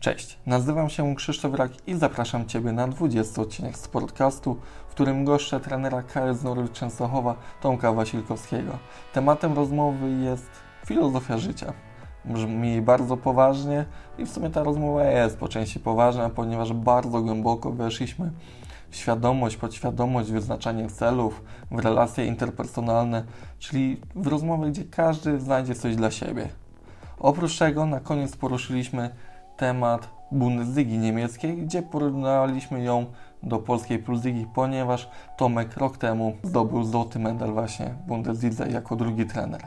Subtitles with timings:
[0.00, 4.56] Cześć, nazywam się Krzysztof Rak i zapraszam Ciebie na 20 odcinek z podcastu,
[4.88, 8.78] w którym goszczę trenera KS Norwich Częstochowa Tomka Wasilkowskiego.
[9.12, 10.50] Tematem rozmowy jest
[10.86, 11.72] filozofia życia.
[12.24, 13.84] Brzmi bardzo poważnie
[14.18, 18.30] i w sumie ta rozmowa jest po części poważna, ponieważ bardzo głęboko weszliśmy
[18.90, 23.24] w świadomość, podświadomość, wyznaczanie celów, w relacje interpersonalne,
[23.58, 26.48] czyli w rozmowy, gdzie każdy znajdzie coś dla siebie.
[27.20, 29.10] Oprócz tego na koniec poruszyliśmy
[29.58, 33.06] temat Bundesligi niemieckiej, gdzie porównaliśmy ją
[33.42, 39.26] do polskiej Plusligi, ponieważ Tomek rok temu zdobył złoty medal właśnie w Bundeslidze jako drugi
[39.26, 39.60] trener.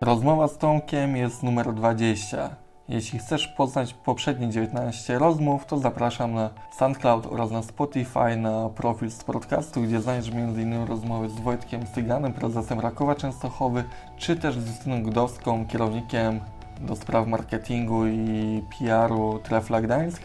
[0.00, 2.56] Rozmowa z Tomkiem jest numer 20.
[2.88, 9.10] Jeśli chcesz poznać poprzednie 19 rozmów, to zapraszam na SoundCloud oraz na Spotify na profil
[9.10, 10.86] z podcastu, gdzie znajdziesz m.in.
[10.86, 13.84] rozmowy z Wojtkiem Cyganem, prezesem Rakowa Częstochowy,
[14.16, 16.40] czy też z Justyną Gdowską, kierownikiem
[16.82, 20.22] do spraw marketingu i PR-u Trefla Gdańsk.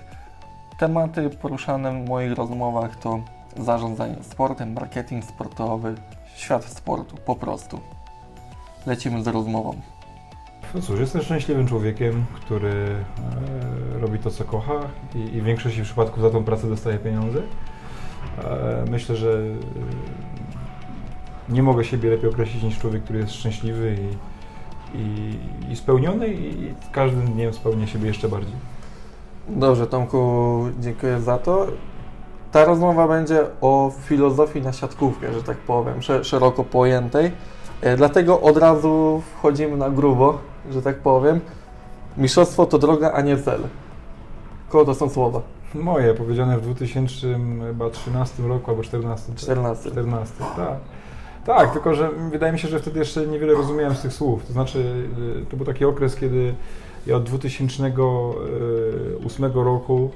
[0.79, 3.19] Tematy poruszane w moich rozmowach to
[3.57, 5.95] zarządzanie sportem, marketing sportowy,
[6.35, 7.79] świat sportu, po prostu.
[8.85, 9.81] Lecimy z rozmową.
[10.75, 12.95] No cóż, jestem szczęśliwym człowiekiem, który
[13.95, 14.79] e, robi to, co kocha
[15.15, 17.41] i, i w większości przypadków za tą pracę dostaje pieniądze.
[18.43, 19.43] E, myślę, że e,
[21.53, 24.36] nie mogę siebie lepiej określić niż człowiek, który jest szczęśliwy i,
[24.93, 25.37] i,
[25.71, 28.55] i spełniony i każdym dniem spełnia siebie jeszcze bardziej.
[29.49, 31.67] Dobrze, Tomku, dziękuję za to.
[32.51, 37.31] Ta rozmowa będzie o filozofii na siatkówkę, że tak powiem, szeroko pojętej.
[37.81, 40.37] E, dlatego od razu wchodzimy na grubo,
[40.71, 41.39] że tak powiem.
[42.17, 43.61] Mistrzostwo to droga, a nie cel.
[44.69, 45.41] Koło to są słowa?
[45.73, 49.35] Moje, powiedziane w 2013 roku albo 14.
[49.35, 49.91] 14.
[49.91, 50.77] 14, tak.
[51.47, 54.45] Tak, tylko że wydaje mi się, że wtedy jeszcze niewiele rozumiałem z tych słów.
[54.45, 56.53] To znaczy, y, to był taki okres, kiedy
[57.07, 60.11] ja od 2008 roku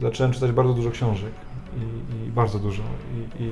[0.00, 1.30] zacząłem czytać bardzo dużo książek.
[1.76, 1.80] I,
[2.26, 2.82] i bardzo dużo.
[3.14, 3.50] I, i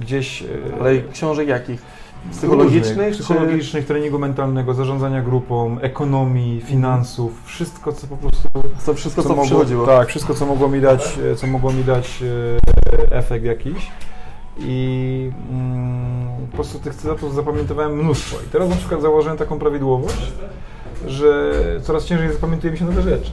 [0.00, 0.42] gdzieś...
[0.42, 0.46] Y,
[0.80, 1.82] Ale książek jakich?
[2.30, 3.14] Psychologicznych?
[3.14, 3.88] Psychologicznych, czy...
[3.88, 8.48] treningu mentalnego, zarządzania grupą, ekonomii, finansów, wszystko co po prostu...
[8.86, 12.22] To wszystko co, co mogło, Tak, wszystko co mogło mi dać, co mogło mi dać
[13.10, 13.90] efekt jakiś
[14.58, 18.36] i mm, po prostu tych cytatów zapamiętowałem mnóstwo.
[18.46, 20.32] I teraz na przykład założyłem taką prawidłowość,
[21.06, 21.52] że
[21.82, 23.30] coraz ciężej zapamiętuje mi się nowe rzeczy.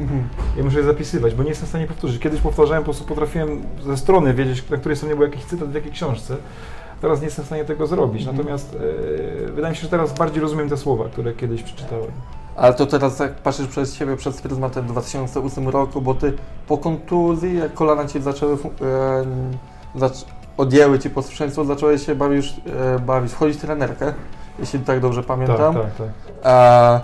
[0.00, 0.28] Mhm.
[0.56, 2.18] Ja muszę je zapisywać, bo nie jestem w stanie powtórzyć.
[2.18, 5.74] Kiedyś powtarzałem, po prostu potrafiłem ze strony wiedzieć, na której stronie był jakiś cytat w
[5.74, 6.36] jakiej książce.
[7.00, 8.20] Teraz nie jestem w stanie tego zrobić.
[8.20, 8.36] Mhm.
[8.36, 8.76] Natomiast
[9.46, 12.10] e, wydaje mi się, że teraz bardziej rozumiem te słowa, które kiedyś przeczytałem.
[12.56, 16.32] Ale to teraz jak patrzysz przez siebie przez pryzmatem 2008 roku, bo ty
[16.68, 18.58] po kontuzji, jak kolana ci zaczęły e,
[19.94, 20.24] zac
[20.58, 22.54] odjęły ci posłuszeństwo, zacząłeś się bawić,
[22.96, 24.12] e, bawić wchodzić w trenerkę,
[24.58, 25.74] jeśli tak dobrze pamiętam.
[25.74, 26.08] Tak, tak, tak.
[26.44, 27.00] E,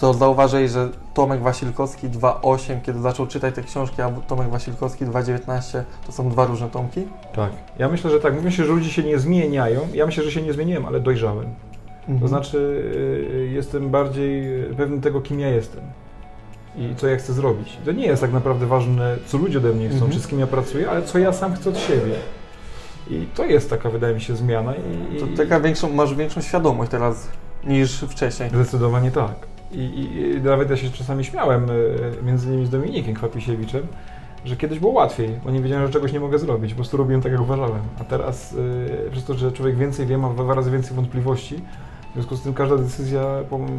[0.00, 5.82] to zauważyłeś, że Tomek Wasilkowski 2.8, kiedy zaczął czytać te książki, a Tomek Wasilkowski 2.19
[6.06, 7.04] to są dwa różne tomki?
[7.34, 7.50] Tak.
[7.78, 8.42] Ja myślę, że tak.
[8.42, 9.80] Myślę, że ludzie się nie zmieniają.
[9.94, 11.46] Ja myślę, że się nie zmieniłem, ale dojrzałem.
[12.00, 12.20] Mhm.
[12.20, 12.58] To znaczy,
[13.34, 15.82] y, jestem bardziej pewny tego, kim ja jestem
[16.76, 17.78] i co ja chcę zrobić.
[17.84, 20.12] To nie jest tak naprawdę ważne, co ludzie ode mnie chcą, mhm.
[20.12, 22.14] czy z kim ja pracuję, ale co ja sam chcę od siebie.
[23.10, 24.74] I to jest taka, wydaje mi się, zmiana.
[24.74, 27.28] I, to taka większą, masz większą świadomość teraz
[27.64, 28.50] niż wcześniej.
[28.50, 29.34] Zdecydowanie tak.
[29.72, 33.86] I, i, I, nawet ja się czasami śmiałem, e, między innymi z Dominikiem Kwapisiewiczem,
[34.44, 37.22] że kiedyś było łatwiej, bo nie wiedziałem, że czegoś nie mogę zrobić, po prostu robiłem
[37.22, 37.82] tak, jak uważałem.
[38.00, 41.62] A teraz, yy, przez to, że człowiek więcej wie, ma dwa razy więcej wątpliwości,
[42.18, 43.22] związku z tym każda decyzja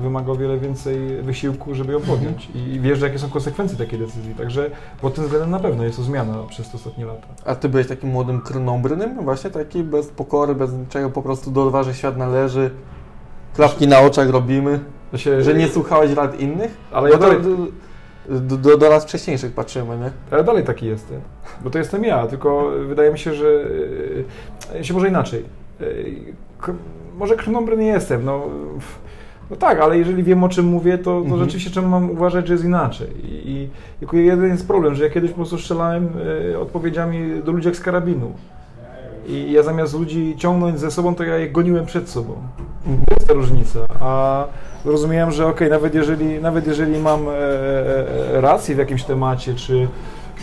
[0.02, 4.36] wymaga o wiele więcej wysiłku, żeby ją podjąć i wiesz, jakie są konsekwencje takiej decyzji.
[4.36, 7.28] Także pod tym względem na pewno jest to zmiana przez te ostatnie lata.
[7.46, 11.64] A ty byłeś takim młodym krnąbrnym, właśnie taki bez pokory, bez niczego, po prostu do
[11.64, 12.72] odważy świat należy,
[13.56, 14.80] klapki na oczach robimy,
[15.16, 16.78] się, że nie słuchałeś rad innych?
[16.92, 17.38] Ale ja dalej...
[18.30, 20.12] do, do, do nas wcześniejszych patrzymy, nie?
[20.32, 21.22] Ale dalej taki jestem,
[21.62, 23.48] bo to jestem ja, tylko wydaje mi się, że
[24.76, 25.46] e, się może inaczej
[25.82, 25.86] e,
[27.20, 28.48] może krnąbry nie jestem, no,
[29.50, 31.40] no tak, ale jeżeli wiem o czym mówię, to, to mhm.
[31.40, 33.08] rzeczywiście czemu mam uważać, że jest inaczej.
[33.24, 33.70] I, i
[34.00, 36.10] tylko jeden jest problem, że ja kiedyś po prostu strzelałem
[36.52, 38.34] y, odpowiedziami do ludzi jak z karabinu.
[39.28, 42.34] I ja zamiast ludzi ciągnąć ze sobą, to ja je goniłem przed sobą.
[42.86, 43.06] Mhm.
[43.06, 43.80] To jest ta różnica.
[44.00, 44.46] A
[44.86, 49.04] rozumiałem, że okej, okay, nawet, jeżeli, nawet jeżeli mam e, e, e, rację w jakimś
[49.04, 49.88] temacie, czy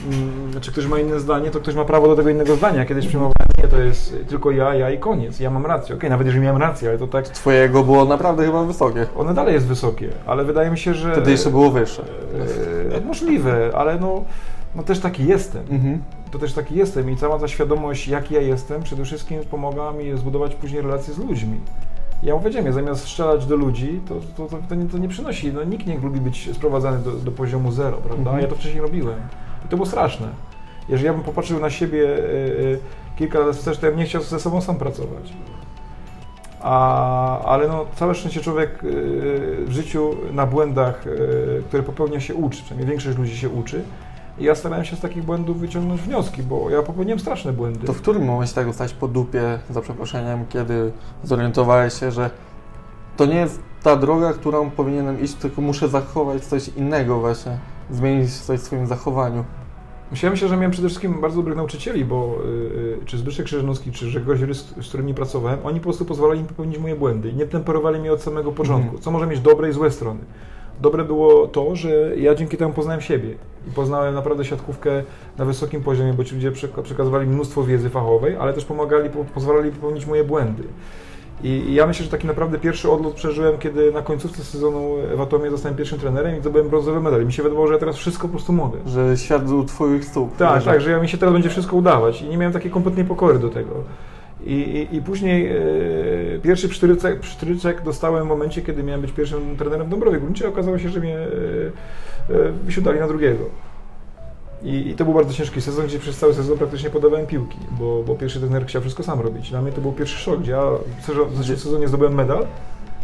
[0.05, 2.85] Mm, czy ktoś ma inne zdanie, to ktoś ma prawo do tego innego zdania.
[2.85, 3.35] Kiedyś przyjmowałem,
[3.69, 5.41] to jest tylko ja, ja i koniec.
[5.41, 5.87] Ja mam rację.
[5.87, 7.29] Okej, okay, nawet jeżeli miałem rację, ale to tak...
[7.29, 9.07] Twojego było naprawdę chyba wysokie.
[9.17, 11.13] One dalej jest wysokie, ale wydaje mi się, że...
[11.13, 12.05] Wtedy jeszcze było wyższe.
[12.97, 14.25] E, możliwe, ale no,
[14.75, 15.63] no też taki jestem.
[15.71, 16.03] Mhm.
[16.31, 20.19] To też taki jestem i cała ta świadomość, jaki ja jestem, przede wszystkim pomaga mi
[20.19, 21.61] zbudować później relacje z ludźmi.
[22.23, 25.53] Ja powiedziałem, ja zamiast strzelać do ludzi, to, to, to, to, nie, to nie przynosi,
[25.53, 28.31] no nikt nie lubi być sprowadzany do, do poziomu zero, prawda?
[28.31, 28.43] Mhm.
[28.43, 29.19] Ja to wcześniej robiłem
[29.65, 30.29] i to było straszne.
[30.89, 32.79] Jeżeli ja bym popatrzył na siebie y, y,
[33.17, 35.33] kilka lat wstecz, to ja bym nie chciał ze sobą sam pracować.
[36.61, 42.35] A, ale no, całe szczęście człowiek y, w życiu na błędach, y, które popełnia się
[42.35, 43.83] uczy, przynajmniej większość ludzi się uczy.
[44.39, 47.87] I ja starałem się z takich błędów wyciągnąć wnioski, bo ja popełniłem straszne błędy.
[47.87, 50.93] To w którym momencie tak dostać po dupie, za przeproszeniem, kiedy
[51.25, 52.31] zorientowałeś się, że
[53.17, 57.59] to nie jest ta droga, którą powinienem iść, tylko muszę zachować coś innego właśnie,
[57.91, 59.45] zmienić coś w swoim zachowaniu.
[60.11, 62.49] Myślałem się, że miałem przede wszystkim bardzo dobrych nauczycieli, bo y,
[63.03, 66.47] y, czy Zbyszek Krzyżanowski, czy Grzegorz Rys, z którymi pracowałem, oni po prostu pozwalali mi
[66.47, 69.03] popełnić moje błędy i nie temperowali mnie od samego początku, Mhm.
[69.03, 70.21] co może mieć dobre i złe strony.
[70.81, 73.29] Dobre było to, że ja dzięki temu poznałem siebie
[73.69, 75.03] i poznałem naprawdę siatkówkę
[75.39, 79.25] na wysokim poziomie, bo ci ludzie przeka- przekazywali mnóstwo wiedzy fachowej, ale też pomagali, po,
[79.25, 80.63] pozwalali popełnić moje błędy.
[81.43, 85.51] I, ja myślę, że taki naprawdę pierwszy odlot przeżyłem, kiedy na końcówce sezonu w Atomie
[85.51, 87.23] zostałem pierwszym trenerem i zdobyłem brązowy medal.
[87.23, 88.79] I mi się wydawało, że ja teraz wszystko po prostu mogę.
[88.87, 90.37] Że świat u twoich stóp.
[90.37, 93.05] Tak, tak, że ja mi się teraz będzie wszystko udawać i nie miałem takiej kompletnej
[93.05, 93.71] pokory do tego.
[94.45, 95.55] I, i, i później e,
[96.43, 96.69] pierwszy
[97.21, 101.01] psztryczek dostałem w momencie, kiedy miałem być pierwszym trenerem w Dąbrowie a okazało się, że
[101.01, 101.27] mnie e,
[102.31, 103.45] e, wysiadali na drugiego.
[104.63, 108.03] I, I to był bardzo ciężki sezon, gdzie przez cały sezon praktycznie podawałem piłki, bo,
[108.07, 109.51] bo pierwszy trener chciał wszystko sam robić.
[109.51, 110.63] Dla mnie to był pierwszy szok, gdzie ja
[111.31, 112.47] w zeszłym sezonie zdobyłem medal,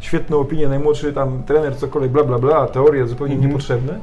[0.00, 3.50] świetną opinię, najmłodszy tam trener, cokolwiek, bla, bla, bla, teorie zupełnie Mhm.
[3.50, 3.98] niepotrzebne.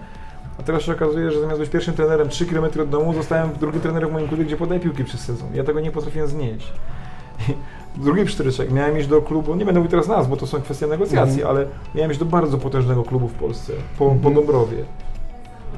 [0.60, 3.82] A teraz się okazuje, że zamiast być pierwszym trenerem 3 km od domu, zostałem drugim
[3.82, 5.48] trenerem w moim klubie, gdzie podaję piłki przez sezon.
[5.54, 6.74] Ja tego nie potrafiłem znieść.
[7.98, 10.88] Drugi psztyryczek, miałem iść do klubu, nie będę mówił teraz nazw, bo to są kwestie
[10.88, 11.58] negocjacji, Mhm.
[11.58, 11.66] ale
[11.96, 14.34] miałem iść do bardzo potężnego klubu w Polsce, po, po Mhm.
[14.36, 14.78] Dąbrowie.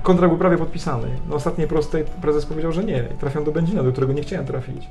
[0.04, 1.08] Kontrakt był prawie podpisany.
[1.30, 3.04] Na ostatniej prostej prezes powiedział, że nie.
[3.16, 4.88] I trafiam do Będzina, do którego nie chciałem trafić.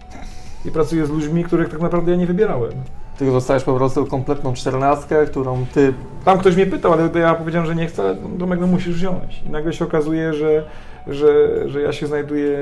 [0.64, 2.72] I pracuję z ludźmi, których tak naprawdę ja nie wybierałem.
[3.18, 7.66] Ty dostajesz po prostu kompletną czternastkę, którą ty Tam ktoś mnie pytał, ale ja powiedziałem,
[7.66, 9.42] że nie chcę, ale Domek, no musisz wziąć.
[9.46, 10.64] I nagle się okazuje, że,
[11.06, 12.56] że, że ja się znajduję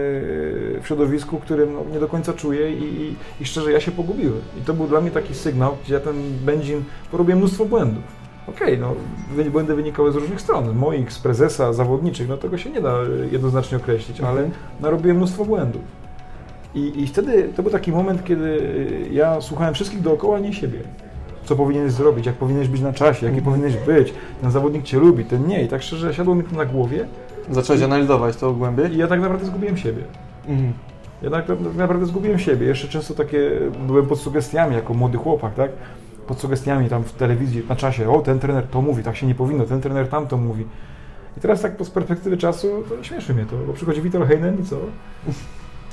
[0.82, 4.40] w środowisku, którym no, nie do końca czuję i, i, i szczerze ja się pogubiłem.
[4.58, 6.14] I to był dla mnie taki sygnał, gdzie ja ten
[6.44, 8.17] Będzin porobiłem mnóstwo błędów.
[8.48, 8.94] Okej, no
[9.34, 12.94] wy- błędy wynikały z różnych stron, moich, z prezesa, zawodniczych, no tego się nie da
[13.32, 14.50] jednoznacznie określić, ale Mhm.
[14.80, 15.82] narobiłem mnóstwo błędów.
[16.74, 18.58] I, I wtedy to był taki moment, kiedy
[19.12, 20.78] ja słuchałem wszystkich dookoła, nie siebie.
[21.44, 23.44] Co powinieneś zrobić, jak powinieneś być na czasie, jaki Mhm.
[23.44, 25.62] powinieneś być, ten zawodnik cię lubi, ten nie.
[25.64, 27.06] I tak szczerze siadło mi to na głowie
[27.50, 28.92] zacząłeś analizować to głębiej.
[28.94, 30.02] i ja tak naprawdę zgubiłem siebie.
[30.48, 30.72] Mhm.
[31.22, 32.66] Ja tak, tak naprawdę zgubiłem siebie.
[32.66, 33.50] Jeszcze często takie
[33.86, 35.70] byłem pod sugestiami jako młody chłopak, tak?
[36.28, 39.34] Pod sugestiami tam w telewizji, na czasie, o ten trener to mówi, tak się nie
[39.34, 40.64] powinno, ten trener tamto mówi.
[41.36, 44.64] I teraz tak z perspektywy czasu to śmieszy mnie to, bo przychodzi Vitor Heinen i
[44.64, 44.76] co?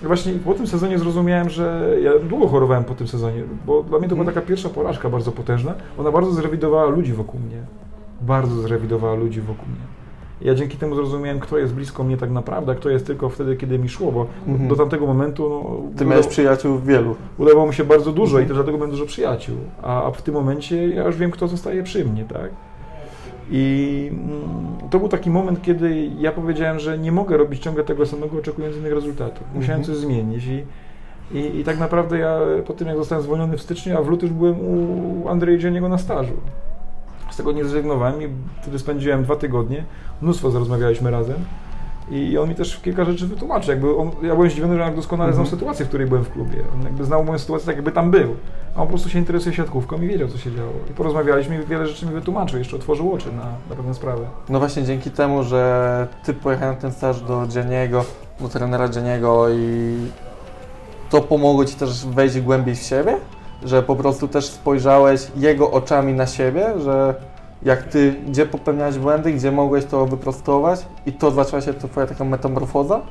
[0.04, 4.00] I właśnie po tym sezonie zrozumiałem, że ja długo chorowałem po tym sezonie, bo dla
[4.00, 4.36] mnie to była Mhm.
[4.36, 5.74] taka pierwsza porażka bardzo potężna.
[5.98, 7.58] Ona bardzo zrewidowała ludzi wokół mnie.
[8.22, 9.86] Bardzo zrewidowała ludzi wokół mnie.
[10.42, 13.56] Ja dzięki temu zrozumiałem, kto jest blisko mnie tak naprawdę, a kto jest tylko wtedy,
[13.56, 14.70] kiedy mi szło, bo Mhm.
[14.70, 17.16] do tamtego momentu no, Ty miałeś udało- przyjaciół wielu.
[17.38, 18.46] udawało mi się bardzo dużo Mhm.
[18.46, 19.56] i też dlatego mam dużo przyjaciół.
[19.84, 22.50] A, a w tym momencie ja już wiem, kto zostaje przy mnie, tak?
[23.52, 28.06] I mm, to był taki moment, kiedy ja powiedziałem, że nie mogę robić ciągle tego
[28.06, 29.44] samego, oczekując innych rezultatów.
[29.56, 29.84] Musiałem Mhm.
[29.84, 30.64] coś zmienić i,
[31.38, 34.30] i, i tak naprawdę ja po tym, jak zostałem zwolniony w styczniu, a w lutym
[34.30, 36.34] już byłem u Andrzeja Dzieniego na stażu.
[37.36, 38.28] Z tego nie zrezygnowałem i
[38.62, 39.84] wtedy spędziłem dwa tygodnie.
[40.22, 41.36] Mnóstwo zarozmawialiśmy razem.
[42.12, 43.72] I on mi też kilka rzeczy wytłumaczył.
[43.72, 45.60] Jakby on, ja byłem zdziwiony, że on doskonale znał Mhm.
[45.60, 46.58] sytuację, w której byłem w klubie.
[46.76, 48.36] On jakby znał moją sytuację tak, jakby tam był.
[48.76, 50.72] A on po prostu się interesuje siatkówką i wiedział, co się działo.
[50.92, 52.60] I porozmawialiśmy i wiele rzeczy mi wytłumaczył.
[52.60, 54.26] Jeszcze otworzył oczy na, na pewne sprawy.
[54.50, 58.06] No właśnie dzięki temu, że ty pojechałeś na ten staż do Dzieniego,
[58.42, 59.96] do trenera Dzieniego i
[61.10, 63.18] to pomogło ci też wejść głębiej w siebie?
[63.66, 67.16] Że po prostu też spojrzałeś jego oczami na siebie, że
[67.64, 72.08] jak ty, gdzie popełniałeś błędy, gdzie mogłeś to wyprostować i to zaczęła się to twoja
[72.08, 73.02] taka metamorfoza?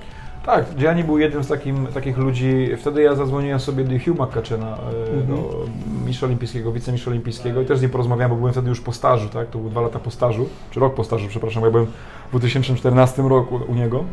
[0.47, 2.69] Tak, Gianni był jednym z takim, takich ludzi.
[2.79, 5.27] Wtedy ja zadzwoniłem sobie do Hugh McCutchena, e, Mhm.
[5.27, 5.65] do
[6.07, 9.29] mistrza olimpijskiego, wicemistrza olimpijskiego i też z nim porozmawiałem, bo byłem wtedy już po stażu,
[9.29, 9.51] tak?
[9.51, 11.87] To było dwa lata po stażu, czy rok po stażu, przepraszam, bo ja byłem
[12.27, 14.05] w 2014 roku u niego.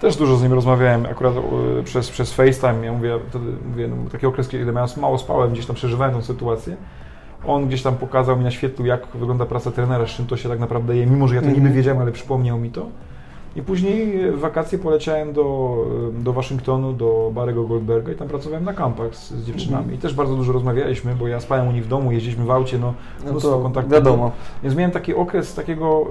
[0.00, 2.86] Też dużo z nim rozmawiałem, akurat e, przez, przez FaceTime.
[2.86, 6.22] Ja mówię, wtedy mówię, no, taki okres, kiedy miałem mało spałem, gdzieś tam przeżywałem tę
[6.22, 6.76] sytuację.
[7.46, 10.60] On gdzieś tam pokazał mi, naświetlił, jak wygląda praca trenera, z czym to się tak
[10.60, 11.64] naprawdę je, mimo że ja to Mhm.
[11.64, 12.86] niby wiedziałem, ale przypomniał mi to.
[13.56, 15.76] I później w wakacje poleciałem do,
[16.12, 19.82] do Waszyngtonu, do Barego Goldberga i tam pracowałem na kampach z, z dziewczynami.
[19.82, 19.94] Mhm.
[19.98, 22.78] I też bardzo dużo rozmawialiśmy, bo ja spałem u nich w domu, jeździliśmy w aucie,
[22.78, 22.94] no
[23.32, 23.92] No to kontaktów.
[23.92, 24.30] wiadomo.
[24.62, 26.06] Więc miałem taki okres takiego,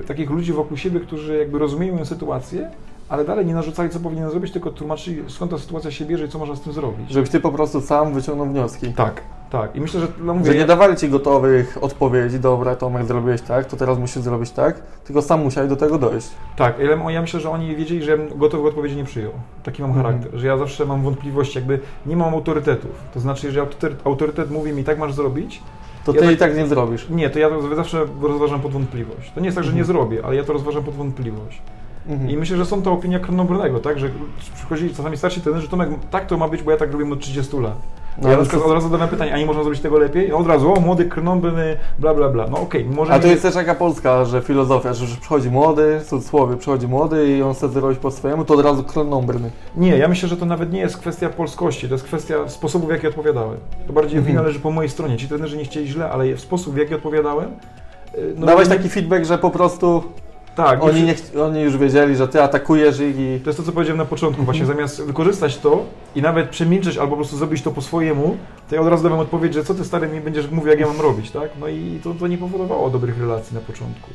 [0.00, 2.70] y, takich ludzi wokół siebie, którzy jakby rozumieją sytuację,
[3.10, 6.28] ale dalej nie narzucali, co powinienem zrobić, tylko tłumaczyli, skąd ta sytuacja się bierze i
[6.28, 7.10] co można z tym zrobić.
[7.10, 8.92] Żebyś ty po prostu sam wyciągnął wnioski.
[8.92, 9.20] Tak.
[9.50, 13.42] Tak, i myślę, że no mówię, Że nie dawali ci gotowych odpowiedzi, dobra, Tomek, zrobiłeś
[13.42, 16.28] tak, to teraz musisz zrobić tak, tylko sam musiałeś do tego dojść.
[16.56, 16.74] Tak,
[17.10, 19.32] ja myślę, że oni wiedzieli, że ja gotowych odpowiedzi nie przyjął.
[19.62, 20.06] Taki mam Mhm.
[20.06, 22.90] charakter, że ja zawsze mam wątpliwości, jakby nie mam autorytetów.
[23.14, 23.66] To znaczy, jeżeli
[24.04, 25.62] autorytet, mówi mi tak masz zrobić,
[26.04, 27.08] To Ja ty tak- i tak nie zrobisz.
[27.10, 29.32] nie, to ja to zawsze rozważam pod wątpliwość.
[29.34, 29.96] To nie jest tak, że nie Mhm.
[29.96, 31.62] zrobię, ale ja to rozważam pod wątpliwość.
[32.08, 32.30] Mhm.
[32.30, 34.08] I myślę, że są to opinia Kronenbernego, tak, że
[34.54, 37.20] przychodzili czasami starsi trenerzy, że Tomek, tak to ma być, bo ja tak robię od
[37.20, 37.74] 30 lat.
[38.22, 40.32] No, ja na przykład od razu zadałem pytanie, a nie można zrobić tego lepiej?
[40.32, 41.56] Od razu, o młody Kronenberg,
[41.98, 42.46] bla bla bla.
[42.50, 46.00] No okej, może A to nie- jest też taka polska, że filozofia, że przychodzi młody,
[46.00, 49.50] w cudzysłowie, przychodzi młody i on chce zrobić po swojemu, to od razu kronąbrny.
[49.76, 52.90] Nie, ja myślę, że to nawet nie jest kwestia polskości, to jest kwestia sposobu, w
[52.90, 53.58] jaki odpowiadałem.
[53.86, 54.34] To bardziej Mhm.
[54.36, 55.16] wina leży po mojej stronie.
[55.16, 57.50] Ci trenerzy nie chcieli źle, ale w sposób, w jaki odpowiadałem...
[58.14, 60.02] y, no Dałeś nie- taki feedback, że po prostu
[60.64, 63.40] Tak, oni, nie, oni już wiedzieli, że ty atakujesz ich i...
[63.44, 64.40] To jest to, co powiedziałem na początku.
[64.40, 64.44] Mhm.
[64.44, 68.36] Właśnie zamiast wykorzystać to i nawet przemilczeć albo po prostu zrobić to po swojemu,
[68.68, 70.86] to ja od razu dałem odpowiedź, że co ty stary mi będziesz mówił, jak ja
[70.86, 71.50] mam robić, tak?
[71.60, 74.10] No i to, to nie powodowało dobrych relacji na początku.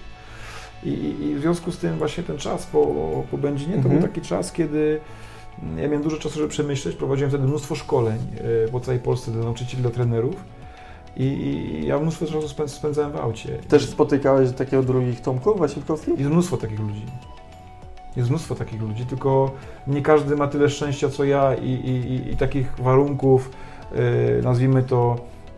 [0.84, 2.86] I, i, I w związku z tym właśnie ten czas po,
[3.32, 3.96] po Będzinie to Mhm.
[4.00, 5.00] był taki czas, kiedy
[5.64, 6.96] mm, ja miałem dużo czasu, żeby przemyśleć.
[6.96, 8.18] Prowadziłem wtedy mnóstwo szkoleń
[8.66, 10.36] e, po całej Polsce dla nauczycieli, dla trenerów.
[11.18, 13.50] I, i ja mnóstwo czasu spę- spędzałem w aucie.
[13.50, 16.20] Też spotykałeś takiego drugich Tomków Wasilkowskich?
[16.20, 17.06] Jest mnóstwo takich ludzi.
[18.16, 19.52] Jest mnóstwo takich ludzi, tylko
[19.88, 23.52] nie każdy ma tyle szczęścia co ja i, i, i, takich warunków,
[23.92, 24.00] yy,
[24.44, 25.16] nazwijmy to,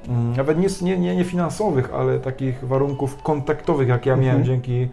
[0.07, 4.45] mm, nawet nie, nie, nie, finansowych, ale takich warunków kontaktowych, jak ja miałem Mhm.
[4.45, 4.87] dzięki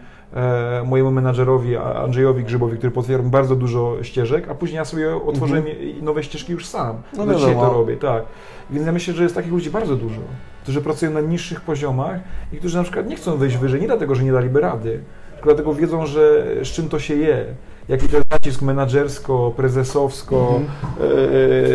[0.85, 6.03] mojemu menadżerowi Andrzejowi Grzybowi, który potwierdził bardzo dużo ścieżek, a później ja sobie otworzyłem i
[6.03, 6.89] nowe ścieżki już sam.
[6.97, 7.05] Mhm.
[7.17, 7.69] No No dzisiaj wiadomo.
[7.69, 8.23] to robię, tak.
[8.71, 10.21] Więc ja myślę, że jest takich ludzi bardzo dużo,
[10.63, 12.21] którzy pracują na niższych poziomach
[12.53, 15.01] i którzy na przykład nie chcą wyjść wyżej, nie dlatego, że nie daliby rady,
[15.35, 17.45] tylko dlatego wiedzą, że z czym to się je.
[17.89, 21.29] Jaki to jest nacisk menadżersko, prezesowsko, Mhm.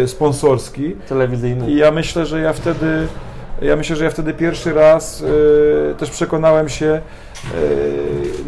[0.03, 0.95] e, sponsorski.
[1.09, 1.71] Telewizyjny.
[1.71, 3.07] I ja myślę, że ja wtedy,
[3.61, 5.23] ja myślę, że ja wtedy pierwszy raz
[5.91, 7.01] e, też przekonałem się, e,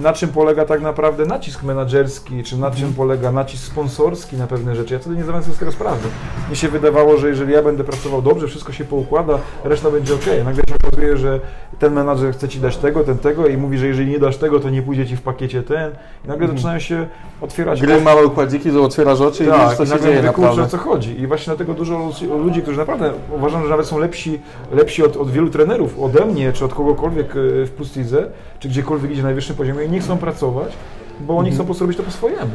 [0.02, 4.76] na czym polega tak naprawdę nacisk menadżerski, czy na czym polega nacisk sponsorski na pewne
[4.76, 4.94] rzeczy.
[4.94, 6.08] Ja wtedy nie zdawałem sobie z tego sprawy.
[6.50, 10.26] Mi się wydawało, że jeżeli ja będę pracował dobrze, wszystko się poukłada, reszta będzie ok.
[10.46, 11.40] Nagle się okazuje, że
[11.80, 14.60] ten menadżer chce ci dać tego, ten tego i mówi, że jeżeli nie dasz tego,
[14.60, 15.92] to nie pójdzie ci w pakiecie ten.
[16.26, 16.58] I nagle Mhm.
[16.58, 17.08] zaczynają się
[17.42, 20.38] otwierać Gry małe układziki, że otwierasz oczy i tak, widzisz, co i się dzieje kurczę,
[20.42, 20.68] o naprawdę.
[20.72, 21.22] co chodzi.
[21.22, 22.10] I właśnie dlatego dużo
[22.46, 24.40] ludzi- którzy naprawdę uważam, że nawet są lepsi,
[24.72, 28.28] lepsi od, od wielu trenerów, ode mnie, czy od kogokolwiek e, w Plus Lidze,
[28.62, 30.74] czy gdziekolwiek idzie na najwyższym poziomie, nie chcą pracować,
[31.20, 31.56] bo oni Mhm.
[31.56, 32.52] chcą po prostu robić to po swojemu.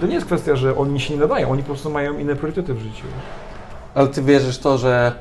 [0.00, 2.74] To nie jest kwestia, że oni się nie nadają, oni po prostu mają inne priorytety
[2.74, 3.04] w życiu.
[3.94, 5.12] Ale ty wierzysz to, że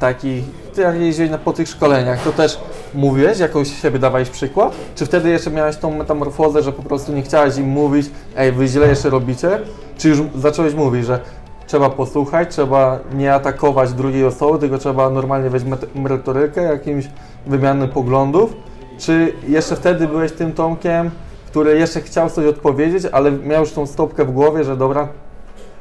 [0.00, 0.42] taki,
[0.74, 2.60] ty jak jeździłeś po tych szkoleniach, to też
[2.94, 4.72] mówiłeś, jakąś siebie dawałeś przykład?
[4.94, 8.66] Czy wtedy jeszcze miałeś tą metamorfozę, że po prostu nie chciałeś im mówić, ej, wy
[8.68, 9.58] źle jeszcze robicie?
[9.98, 11.20] Czy już zacząłeś mówić, że
[11.66, 17.04] trzeba posłuchać, trzeba nie atakować drugiej osoby, tylko trzeba normalnie wejść merytorykę, jakimś
[17.46, 18.67] wymiany poglądów?
[18.98, 21.10] Czy jeszcze wtedy byłeś tym Tomkiem,
[21.46, 25.08] który jeszcze chciał coś odpowiedzieć, ale miał już tą stopkę w głowie, że dobra,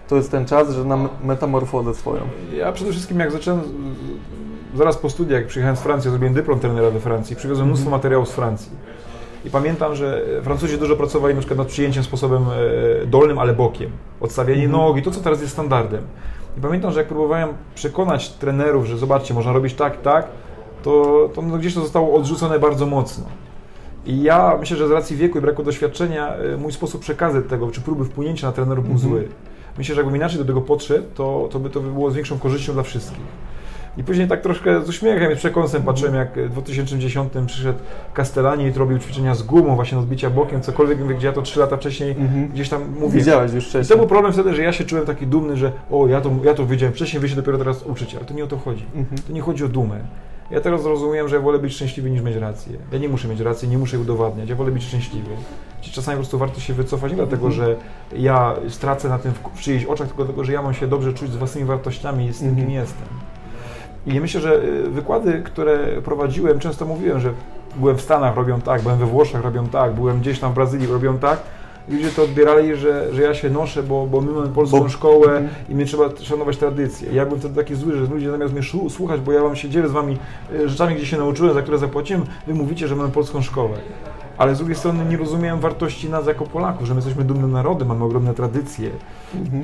[0.07, 2.21] to jest ten czas, że na metamorfozę swoją.
[2.53, 3.61] Ja przede wszystkim jak zacząłem,
[4.75, 8.29] zaraz po studiach, jak przyjechałem z Francji, zrobiłem dyplom trenera we Francji, przywiozłem mnóstwo materiałów
[8.29, 8.71] z Francji.
[9.45, 12.45] I pamiętam, że Francuzi dużo pracowali na przykład nad przyjęciem sposobem
[13.03, 13.91] e, dolnym, ale bokiem.
[14.21, 14.81] Odstawianie Mhm.
[14.81, 16.01] nogi, to co teraz jest standardem.
[16.57, 20.27] I pamiętam, że jak próbowałem przekonać trenerów, że zobaczcie, można robić tak, tak,
[20.83, 23.23] to, to no gdzieś to zostało odrzucone bardzo mocno.
[24.05, 27.71] I ja myślę, że z racji wieku i braku doświadczenia e, mój sposób przekazu tego,
[27.71, 29.11] czy próby wpłynięcia na trenerów był Mhm.
[29.11, 29.27] zły.
[29.77, 32.39] Myślę, że jakbym inaczej do tego podszedł, to, to by to by było z większą
[32.39, 33.47] korzyścią dla wszystkich.
[33.97, 37.79] I później tak troszkę z uśmiechem i przekąsem patrzyłem, jak w 2010 przyszedł
[38.15, 41.59] Castellani i robił ćwiczenia z gumą, właśnie odbicia bokiem, cokolwiek, mówię, gdzie ja to 3
[41.59, 42.47] lata wcześniej Mhm.
[42.47, 43.19] gdzieś tam mówię.
[43.19, 43.89] Widziałeś już I wcześniej.
[43.97, 46.53] to był problem wtedy, że ja się czułem taki dumny, że o, ja to, ja
[46.53, 48.85] to wiedziałem wcześniej, wy się dopiero teraz uczycie, ale to nie o to chodzi.
[48.95, 49.21] Mhm.
[49.27, 49.99] To nie chodzi o dumę.
[50.51, 52.77] Ja teraz zrozumiałem, że ja wolę być szczęśliwy niż mieć rację.
[52.91, 55.29] Ja nie muszę mieć racji, nie muszę jej udowadniać, ja wolę być szczęśliwy.
[55.81, 57.53] Czyli czasami po prostu warto się wycofać, nie dlatego, Mhm.
[57.53, 57.75] że
[58.17, 61.13] ja stracę na tym w, w czyichś oczach, tylko dlatego, że ja mam się dobrze
[61.13, 62.81] czuć z własnymi wartościami i z tym, kim Mhm.
[62.81, 63.07] jestem.
[64.05, 67.33] I myślę, że y, wykłady, które prowadziłem, często mówiłem, że
[67.75, 70.87] byłem w Stanach, robią tak, byłem we Włoszech, robią tak, byłem gdzieś tam w Brazylii,
[70.87, 71.39] robią tak.
[71.89, 75.27] Ludzie to odbierali, że, że ja się noszę, bo, bo my mamy polską Bo- szkołę
[75.31, 75.49] Mhm.
[75.69, 77.09] i my trzeba szanować tradycję.
[77.13, 79.87] Ja byłem wtedy taki zły, że ludzie zamiast mnie słuchać, bo ja wam się dzielę
[79.87, 80.17] z wami
[80.53, 83.77] y, rzeczami, gdzie się nauczyłem, za które zapłaciłem, wy mówicie, że mamy polską szkołę.
[84.37, 87.87] Ale z drugiej strony nie rozumieją wartości nas jako Polaków, że my jesteśmy dumnym narodem,
[87.87, 88.89] mamy ogromne tradycje.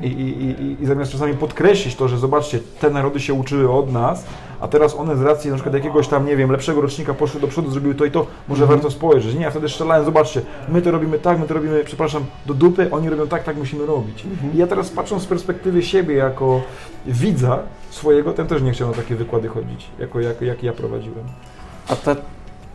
[0.02, 3.92] I, i, i, I zamiast czasami podkreślić to, że zobaczcie, te narody się uczyły od
[3.92, 4.24] nas,
[4.60, 7.48] a teraz one z racji na przykład jakiegoś tam, nie wiem, lepszego rocznika poszły do
[7.48, 9.34] przodu, zrobiły to i to, może warto spojrzeć.
[9.34, 12.90] Nie, a wtedy strzelałem, zobaczcie, my to robimy tak, my to robimy, przepraszam, do dupy,
[12.90, 14.26] oni robią tak, tak musimy robić.
[14.54, 16.60] I ja teraz patrząc z perspektywy siebie jako
[17.06, 17.58] widza
[17.90, 21.24] swojego, ten też nie chciał na takie wykłady chodzić, jako, jak, jak ja prowadziłem.
[21.88, 22.16] A te,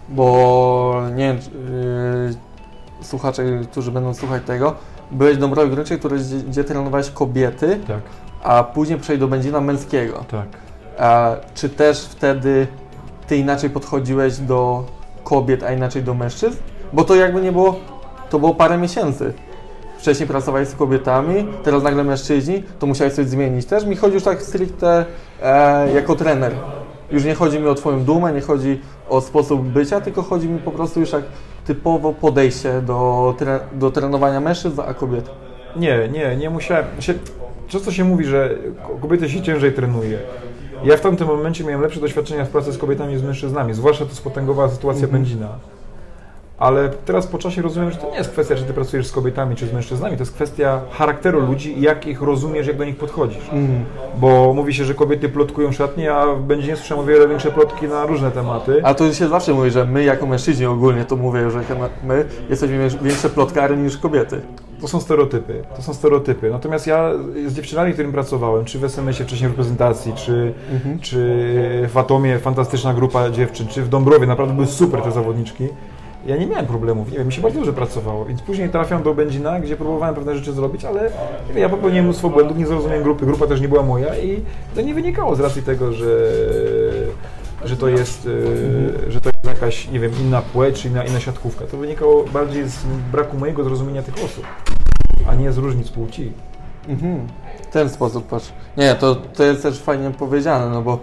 [0.09, 4.75] bo nie wiem, yy, słuchacze, którzy będą słuchać tego,
[5.11, 7.99] byłeś w Dąbrowie Górniczej, który, gdzie, gdzie trenowałeś kobiety, Tak,
[8.43, 10.23] a później przejść do Będzina męskiego.
[10.31, 10.47] tak.
[10.99, 12.67] A czy też wtedy
[13.27, 14.85] ty inaczej podchodziłeś do
[15.23, 16.57] kobiet, a inaczej do mężczyzn?
[16.93, 17.75] Bo to jakby nie było,
[18.29, 19.33] to było parę miesięcy.
[19.97, 23.85] Wcześniej pracowałeś z kobietami, teraz nagle mężczyźni, to musiałeś coś zmienić też.
[23.85, 25.05] Mi chodzi już tak stricte
[25.43, 26.51] e, jako trener.
[27.11, 30.59] Już nie chodzi mi o twoją dumę, nie chodzi o sposób bycia, tylko chodzi mi
[30.59, 31.23] po prostu już tak
[31.65, 35.29] typowo podejście do, tre, do trenowania mężczyzn, a kobiet.
[35.75, 36.85] Nie, nie, nie musiałem.
[36.99, 37.13] Się,
[37.67, 38.55] często się mówi, że
[39.01, 40.19] kobiety się ciężej trenuje.
[40.83, 44.05] Ja w tamtym momencie miałem lepsze doświadczenia w pracy z kobietami niż z mężczyznami, zwłaszcza
[44.05, 45.21] to spotęgowała sytuacja Mhm.
[45.23, 45.47] Będzina.
[46.59, 49.55] Ale teraz po czasie rozumiem, że to nie jest kwestia, czy ty pracujesz z kobietami
[49.55, 52.97] czy z mężczyznami, to jest kwestia charakteru ludzi i jak ich rozumiesz, jak do nich
[52.97, 53.49] podchodzisz.
[54.17, 57.87] Bo mówi się, że kobiety plotkują szatnie, a w Będzinie słyszałem o wiele większe plotki
[57.87, 58.81] na różne tematy.
[58.83, 61.61] A to się zawsze mówi, że my jako mężczyźni ogólnie to mówię, że
[62.03, 64.41] my jesteśmy większe plotkary niż kobiety.
[64.81, 66.49] To są stereotypy, to są stereotypy.
[66.49, 67.11] Natomiast ja
[67.47, 70.53] z dziewczynami, którym pracowałem, czy w SMS-ie wcześniej w reprezentacji, czy,
[71.01, 71.19] czy
[71.93, 75.67] w Atomie, fantastyczna grupa dziewczyn, czy w Dąbrowie, naprawdę były super te zawodniczki.
[76.25, 79.13] Ja nie miałem problemów, nie wiem, mi się bardzo dobrze pracowało, więc później trafiam do
[79.13, 81.11] Będzina, gdzie próbowałem pewne rzeczy zrobić, ale
[81.47, 84.41] wiem, ja popełniłem mnóstwo błędów, nie zrozumiałem grupy, grupa też nie była moja i
[84.75, 86.31] to nie wynikało z racji tego, że,
[87.65, 88.27] że to jest,
[89.07, 91.65] e, że to jest jakaś, nie wiem, inna płeć, inna, inna siatkówka.
[91.65, 92.77] To wynikało bardziej z
[93.11, 94.43] braku mojego zrozumienia tych osób,
[95.27, 96.33] a nie z różnic płci.
[96.87, 97.27] Mhm.
[97.69, 98.51] W ten sposób patrz.
[98.77, 100.99] Nie, to, to jest też fajnie powiedziane, no bo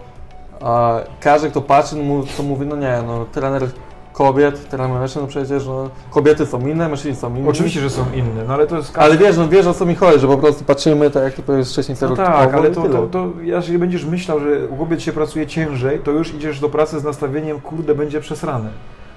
[0.61, 1.97] a, każdy, kto patrzy,
[2.37, 3.69] to mówi, no nie, no trener
[4.17, 7.49] kobiet, trener mężczyzn, no przecież no, kobiety są inne, mężczyźni są inni.
[7.49, 8.99] Oczywiście, że są inne, no ale to jest...
[8.99, 11.43] Ale wiesz, no wiesz o co mi chodzi, że po prostu patrzymy, tak jak ty
[11.43, 15.13] powiedziałeś wcześniej, No tak, ale to, to, to jeżeli będziesz myślał, że u kobiet się
[15.13, 18.71] pracuje ciężej, to już idziesz do pracy z nastawieniem, kurde, będzie przesrane.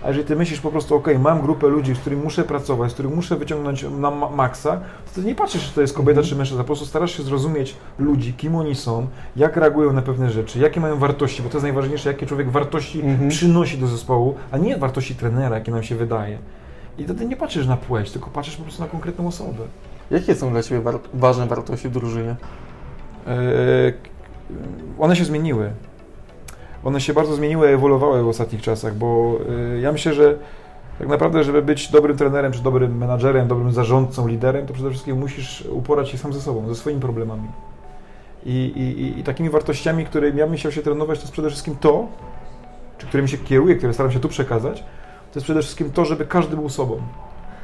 [0.04, 2.94] A jeżeli ty myślisz po prostu, ok, mam grupę ludzi, z którymi muszę pracować, z
[2.94, 4.80] których muszę wyciągnąć na ma- maksa,
[5.16, 7.76] to ty nie patrzysz, czy to jest kobieta, czy mężczyzna, po prostu starasz się zrozumieć
[8.00, 11.64] ludzi, kim oni są, jak reagują na pewne rzeczy, jakie mają wartości, bo to jest
[11.64, 13.30] najważniejsze, jakie człowiek wartości Mhm.
[13.30, 16.38] przynosi do zespołu, a nie wartości trenera, jakie nam się wydaje.
[16.98, 19.64] I wtedy nie patrzysz na płeć, tylko patrzysz po prostu na konkretną osobę.
[20.12, 22.36] Jakie są dla Ciebie war- ważne wartości w drużynie?
[23.28, 23.36] E,
[25.00, 25.72] one się zmieniły.
[26.84, 29.38] One się bardzo zmieniły, ewoluowały w ostatnich czasach, bo
[29.76, 30.36] e, ja myślę, że
[31.00, 35.18] tak naprawdę, żeby być dobrym trenerem, czy dobrym menadżerem, dobrym zarządcą, liderem, to przede wszystkim
[35.20, 37.48] musisz uporać się sam ze sobą, ze swoimi problemami.
[38.46, 41.76] I, i, i- takimi wartościami, którymi ja bym chciał się trenować, to jest przede wszystkim
[41.76, 42.08] to,
[42.98, 44.80] czy którymi się kieruję, które staram się tu przekazać,
[45.32, 47.02] to jest przede wszystkim to, żeby każdy był sobą.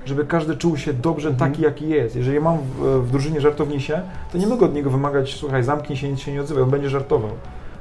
[0.06, 1.52] Żeby każdy czuł się dobrze Mhm.
[1.52, 2.16] taki, jaki jest.
[2.16, 4.02] Jeżeli mam w, w drużynie żartownisia,
[4.32, 6.90] to nie mogę od niego wymagać, słuchaj, zamknij się, nic się nie odzywaj, on będzie
[6.90, 7.32] żartował.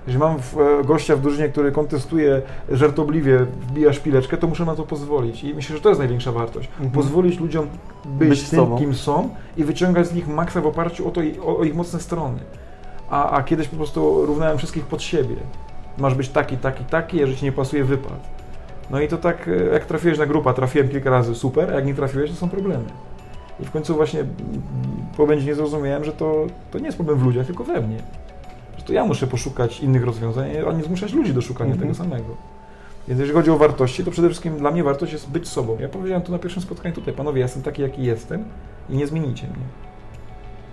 [0.07, 4.83] Jeżeli mam e, gościa w drużynie, który kontestuje żartobliwie, wbija szpileczkę, to muszę na to
[4.83, 5.45] pozwolić.
[5.45, 6.69] I myślę, że to jest największa wartość.
[6.69, 6.91] Mhm.
[6.91, 7.69] Pozwolić ludziom
[8.05, 8.79] być, Być tym, sobą.
[8.79, 12.01] kim są i wyciągać z nich maksa w oparciu o, to, o, o ich mocne
[12.01, 12.39] strony.
[13.11, 15.37] A, a kiedyś po prostu równałem wszystkich pod siebie.
[15.99, 18.35] Masz być taki, taki, taki, jeżeli ci nie pasuje, wypad.
[18.91, 21.87] No i to tak, e, jak trafiłeś na grupę, trafiłem kilka razy, super, a jak
[21.87, 22.85] nie trafiłeś, to są problemy.
[23.61, 24.33] I w końcu właśnie mm,
[25.17, 27.97] po będzie nie zrozumiałem, że to, to nie jest problem w ludziach, tylko we mnie.
[28.85, 31.93] To ja muszę poszukać innych rozwiązań, a nie zmuszać ludzi do szukania Mhm.
[31.93, 32.35] tego samego.
[33.09, 35.77] Więc jeżeli chodzi o wartości, to przede wszystkim dla mnie wartość jest być sobą.
[35.81, 38.45] Ja powiedziałem to na pierwszym spotkaniu tutaj, panowie, ja jestem taki, jaki jestem
[38.91, 39.65] i nie zmienicie mnie.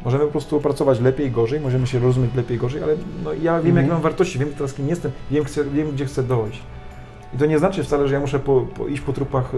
[0.05, 2.93] Możemy po prostu pracować lepiej, gorzej, możemy się rozumieć lepiej, gorzej, ale
[3.23, 3.75] no, ja wiem, Mhm.
[3.77, 6.63] jakie mam wartości, wiem teraz, kim jestem, wiem, chcę, wiem gdzie chcę dojść.
[7.35, 9.51] I to nie znaczy wcale, że ja muszę po, po iść po trupach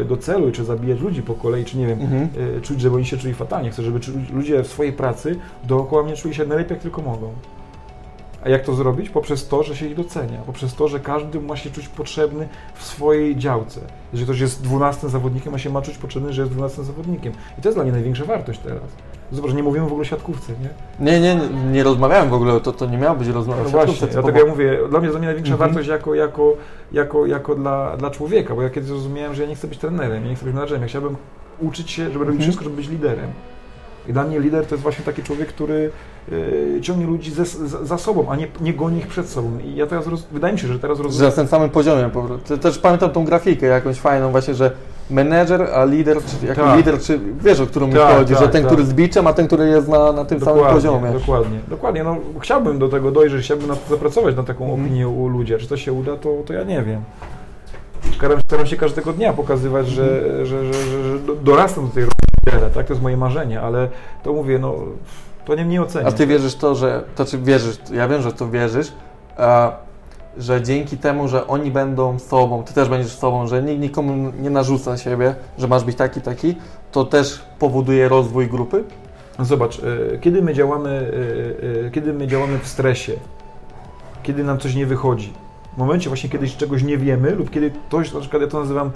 [0.00, 2.28] e, do celu, czy zabijać ludzi po kolei, czy nie wiem, Mhm.
[2.56, 3.70] e, czuć, żeby oni się czuli fatalnie.
[3.70, 4.00] Chcę, żeby
[4.32, 7.32] ludzie w swojej pracy dookoła mnie czuli się najlepiej, jak tylko mogą.
[8.44, 9.10] A jak to zrobić?
[9.10, 12.84] Poprzez to, że się ich docenia, poprzez to, że każdy ma się czuć potrzebny w
[12.84, 13.80] swojej działce.
[14.12, 17.32] Jeżeli ktoś jest 12 zawodnikiem, a się ma czuć potrzebny, że jest 12 zawodnikiem.
[17.58, 18.82] I to jest dla mnie największa wartość teraz.
[19.32, 20.68] Zobacz, nie mówimy w ogóle o siatkówce, nie?
[21.12, 21.40] Nie, nie,
[21.72, 24.38] nie rozmawiałem w ogóle, to, to nie miało być rozmowa No o właśnie, siatkówce dlatego
[24.38, 24.62] typowo.
[24.62, 25.70] ja mówię, dla mnie jest dla mnie największa Mhm.
[25.70, 26.56] wartość jako, jako,
[26.92, 30.22] jako, jako dla, dla człowieka, bo ja kiedyś zrozumiałem, że ja nie chcę być trenerem,
[30.24, 31.16] ja nie chcę być menadżerem, ja chciałbym
[31.60, 32.42] uczyć się, żeby robić Mhm.
[32.42, 33.30] wszystko, żeby być liderem.
[34.08, 35.90] I dla mnie lider to jest właśnie taki człowiek, który
[36.82, 37.44] ciągnie ludzi ze,
[37.86, 39.58] za, sobą, a nie, nie goni ich przed sobą.
[39.64, 41.30] I ja teraz, roz, wydaje mi się, że teraz Że rozumiem.
[41.30, 42.58] na tym samym poziomie po prostu.
[42.58, 44.70] Też pamiętam tą grafikę jakąś fajną właśnie, że
[45.10, 46.76] menedżer, a lider, czy jako Tak.
[46.76, 48.72] lider, czy wiesz o którą mi Tak, chodzi, że tak, ten, tak.
[48.72, 51.10] który z biczem, a ten, który jest na, na tym samym poziomie.
[51.12, 52.04] Dokładnie, dokładnie.
[52.04, 54.82] No, chciałbym do tego dojrzeć, chciałbym na zapracować, na taką Mhm.
[54.84, 55.54] opinię u ludzi.
[55.54, 57.00] A czy to się uda, to, to ja nie wiem.
[58.16, 60.46] Staram, staram się każdego dnia pokazywać, że, Mhm.
[60.46, 62.86] że, że, że, że do- dorastam do tej roli, tak?
[62.86, 63.88] To jest moje marzenie, ale
[64.22, 64.74] to mówię, no,
[65.44, 66.08] to nie mnie ocenia.
[66.08, 68.92] A ty wierzysz to, że, to czy wierzysz, ja wiem, że w to wierzysz,
[69.36, 69.72] a,
[70.38, 74.50] że dzięki temu, że oni będą sobą, ty też będziesz sobą, że nikt nikomu nie
[74.50, 76.54] narzuca siebie, że masz być taki, taki,
[76.92, 78.84] to też powoduje rozwój grupy?
[79.38, 79.78] No Zobacz,
[80.14, 83.12] e, kiedy my działamy, e, e, kiedy my działamy w stresie,
[84.22, 85.32] kiedy nam coś nie wychodzi,
[85.74, 88.90] w momencie właśnie, kiedy czegoś nie wiemy lub kiedy ktoś, na przykład ja to nazywam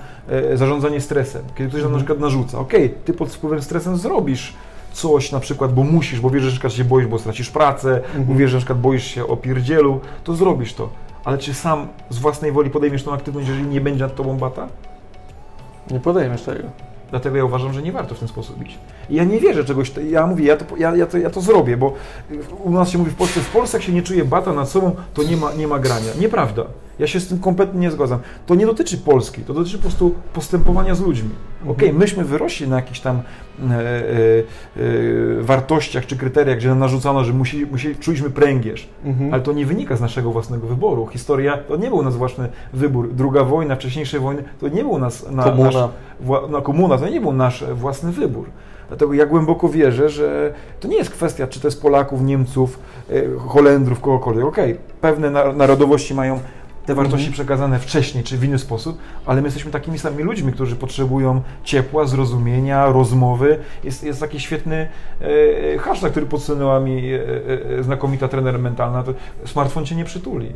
[0.55, 2.05] zarządzanie stresem, kiedy ktoś nam na Mhm.
[2.05, 4.55] przykład narzuca, okej, ty pod wpływem stresem zrobisz
[4.93, 8.19] coś na przykład, bo musisz, bo wiesz, że na się boisz, bo stracisz pracę, bo
[8.19, 8.39] Mhm.
[8.39, 10.89] wiesz, że na przykład boisz się o pierdzielu, to zrobisz to.
[11.25, 14.69] Ale czy sam z własnej woli podejmiesz tą aktywność, jeżeli nie będzie nad tobą bata?
[15.91, 16.69] Nie podejmiesz tego.
[17.11, 18.79] Dlatego ja uważam, że nie warto w ten sposób iść.
[19.11, 21.77] I ja nie wierzę czegoś, ja mówię, ja to, ja, ja, to, ja to zrobię,
[21.77, 21.93] bo
[22.65, 24.97] u nas się mówi w Polsce, w Polsce jak się nie czuje bata nad sobą,
[25.15, 26.11] to nie ma, nie ma grania.
[26.21, 26.65] Nieprawda.
[26.99, 28.19] Ja się z tym kompletnie nie zgadzam.
[28.47, 31.31] To nie dotyczy Polski, to dotyczy po prostu postępowania z ludźmi.
[31.69, 37.25] Okej, myśmy wyrośli na jakichś tam e, e, e, wartościach czy kryteriach, gdzie nam narzucano,
[37.25, 38.89] że musi, musi, czuliśmy pręgierz.
[39.05, 39.35] Mhm.
[39.35, 41.07] Ale to nie wynika z naszego własnego wyboru.
[41.07, 43.15] Historia to nie był nasz własny wybór.
[43.15, 45.65] Druga wojna, wcześniejsze wojny to nie był nas, na, Komuna.
[45.71, 45.75] nasz
[46.27, 48.47] wła- no, komuna to nie był nasz własny wybór.
[48.89, 52.79] Dlatego ja głęboko wierzę, że to nie jest kwestia, czy to jest Polaków, Niemców,
[53.11, 54.45] e, Holendrów, kogokolwiek.
[54.45, 56.41] Okej, pewne na- narodowości mają
[56.89, 57.33] te wartości Mhm.
[57.33, 62.07] przekazane wcześniej czy w inny sposób, ale my jesteśmy takimi samymi ludźmi, którzy potrzebują ciepła,
[62.07, 63.59] zrozumienia, rozmowy.
[63.85, 64.89] Jest, jest taki świetny
[65.75, 67.19] e, hashtag, który podsunęła mi e,
[67.79, 69.15] e, znakomita trener mentalna, to
[69.47, 70.53] smartfon cię nie przytuli.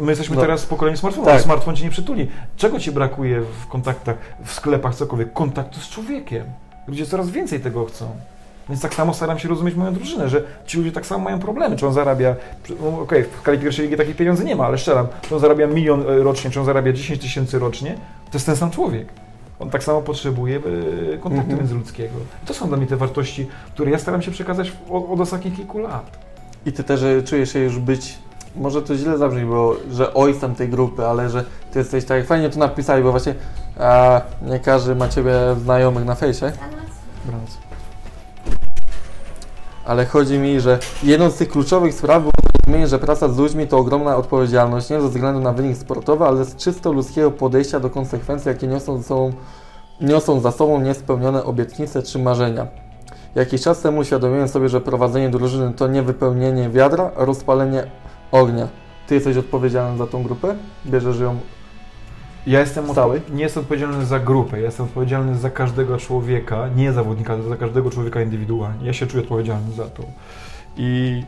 [0.00, 0.42] My jesteśmy No.
[0.42, 1.40] teraz w pokoleniu smartfonu, Tak.
[1.40, 2.28] smartfon cię nie przytuli.
[2.56, 5.32] Czego ci brakuje w kontaktach, w sklepach, cokolwiek?
[5.32, 6.44] Kontaktu z człowiekiem.
[6.88, 8.06] Ludzie coraz więcej tego chcą.
[8.68, 11.76] Więc tak samo staram się rozumieć moją drużynę, że ci ludzie tak samo mają problemy.
[11.76, 12.34] Czy on zarabia,
[12.80, 15.66] no okej, w skali pierwszej ligi takich pieniędzy nie ma, ale szczeram, czy on zarabia
[15.66, 19.08] milion e, rocznie, czy on zarabia 10 tysięcy rocznie, to jest ten sam człowiek.
[19.58, 20.60] On tak samo potrzebuje e,
[21.18, 21.58] kontaktu Mhm.
[21.58, 22.14] międzyludzkiego.
[22.46, 25.78] To są dla mnie te wartości, które ja staram się przekazać od, od ostatnich kilku
[25.78, 26.18] lat.
[26.66, 28.18] I ty też e, czujesz się już być,
[28.56, 32.50] może to źle zabrzmi, bo że ojcem tej grupy, ale że ty jesteś tak, fajnie
[32.50, 33.34] to napisali, bo właśnie
[33.80, 36.52] a, nie każdy ma ciebie znajomych na fejsie.
[37.24, 37.65] Brąz.
[39.86, 42.32] Ale chodzi mi, że jedną z tych kluczowych spraw było
[42.86, 46.56] że praca z ludźmi to ogromna odpowiedzialność, nie ze względu na wynik sportowy, ale z
[46.56, 49.32] czysto ludzkiego podejścia do konsekwencji, jakie niosą, sobą,
[50.00, 52.66] niosą za sobą niespełnione obietnice czy marzenia.
[53.34, 57.86] Jakiś czas temu uświadomiłem sobie, że prowadzenie drużyny to nie wypełnienie wiadra, a rozpalenie
[58.32, 58.68] ognia.
[59.06, 60.56] Ty jesteś odpowiedzialny za tą grupę?
[60.86, 61.38] Bierzesz ją
[62.46, 63.18] Ja jestem Cały?
[63.18, 67.42] odpo- nie jestem odpowiedzialny za grupę, ja jestem odpowiedzialny za każdego człowieka, nie zawodnika, ale
[67.42, 68.86] za każdego człowieka indywidualnie.
[68.86, 70.02] Ja się czuję odpowiedzialny za to.
[70.76, 71.22] I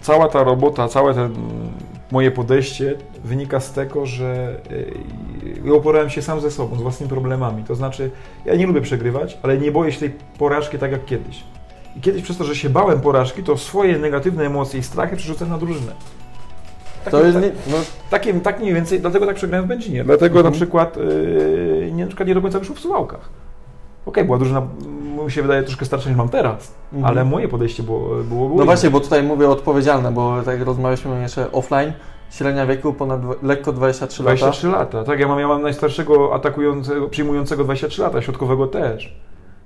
[0.00, 1.34] cała ta robota, całe ten,
[2.10, 2.94] moje podejście
[3.24, 4.94] wynika z tego, że y,
[5.64, 7.64] ja uporałem się sam ze sobą, z własnymi problemami.
[7.64, 8.10] To znaczy,
[8.44, 11.44] ja nie lubię przegrywać, ale nie boję się tej porażki tak jak kiedyś.
[11.96, 15.48] I kiedyś przez to, że się bałem porażki, to swoje negatywne emocje i strachy przerzucam
[15.48, 15.92] na drużynę.
[17.10, 17.76] To jest nie, no,
[18.10, 20.04] Takie, tak mniej więcej, dlatego tak przegrałem w Będzinie.
[20.04, 20.44] Dlatego Mhm.
[20.52, 23.28] na przykład yy, nie, na przykład nie do końca wyszło w Suwałkach.
[24.06, 24.62] Okej, była drużyna,
[25.24, 27.04] mi się wydaje, troszkę starsza niż mam teraz, Mhm.
[27.04, 31.52] ale moje podejście było, było, no właśnie, bo tutaj mówię odpowiedzialne, bo tak rozmawialiśmy jeszcze
[31.52, 31.92] offline,
[32.30, 34.36] średnia wieku ponad lekko 23 lata.
[34.36, 35.04] 23 lata.
[35.04, 39.16] Tak, ja mam, ja mam najstarszego atakującego, przyjmującego 23 lata, środkowego też.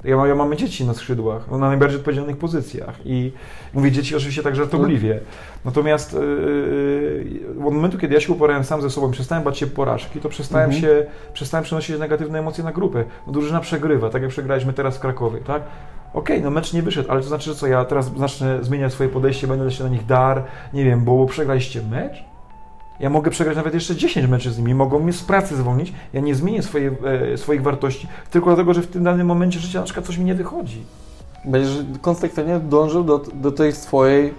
[0.05, 3.33] Ja, mam- ja mamy dzieci na skrzydłach, no, na najbardziej odpowiedzialnych pozycjach i
[3.75, 5.21] mówię dzieci oczywiście tak żartobliwie.
[5.65, 10.21] Natomiast yy, od momentu, kiedy ja się uporałem sam ze sobą, przestałem bać się porażki,
[10.21, 10.83] to przestałem Mhm.
[10.83, 13.05] się, przestałem przenosić negatywne emocje na grupę.
[13.27, 15.63] No, drużyna przegrywa, tak jak przegraliśmy teraz w Krakowie, tak?
[16.15, 19.09] Okej, no mecz nie wyszedł, ale to znaczy, że co, ja teraz zacznę zmieniać swoje
[19.11, 22.25] podejście, będę się na nich dar, nie wiem, bo przegraliście mecz?
[23.01, 26.21] Ja mogę przegrać nawet jeszcze 10 meczów z nimi, mogą mnie z pracy zwolnić, ja
[26.21, 26.95] nie zmienię swoje,
[27.33, 30.25] e, swoich wartości, tylko dlatego, że w tym danym momencie życia na przykład coś mi
[30.25, 30.83] nie wychodzi.
[31.45, 34.35] Będziesz konsekwentnie dążył do, do tej swojej,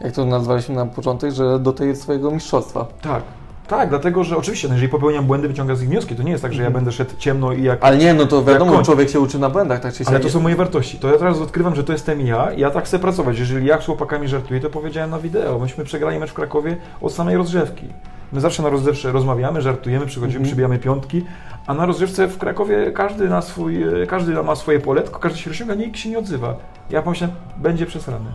[0.00, 2.86] jak to nazwaliśmy na początek, że do tej swojego mistrzostwa.
[3.02, 3.22] Tak.
[3.68, 6.14] Tak, dlatego, że oczywiście, no jeżeli popełniam błędy, wyciągam z nich wnioski.
[6.16, 6.84] To nie jest tak, że ja Mhm.
[6.84, 7.78] będę szedł ciemno i jak...
[7.84, 10.04] Ale nie, no to wiadomo, człowiek się uczy na błędach, tak czy.
[10.06, 10.98] Ale to są moje wartości.
[10.98, 13.38] To ja teraz odkrywam, że to jestem ja i ja tak chcę pracować.
[13.38, 15.58] Jeżeli ja z chłopakami żartuję, to powiedziałem na wideo.
[15.58, 17.86] Myśmy przegrali mecz w Krakowie od samej rozgrzewki.
[18.32, 20.44] My zawsze na rozgrzewce rozmawiamy, żartujemy, przychodzimy, Mhm.
[20.46, 21.24] przybijamy piątki,
[21.66, 25.50] a na rozgrzewce w Krakowie każdy, na swój, każdy ma swoje pole, tylko każdy się
[25.50, 26.54] rozciąga, nikt się nie odzywa.
[26.90, 28.30] Ja pomyślałem, będzie przesrane.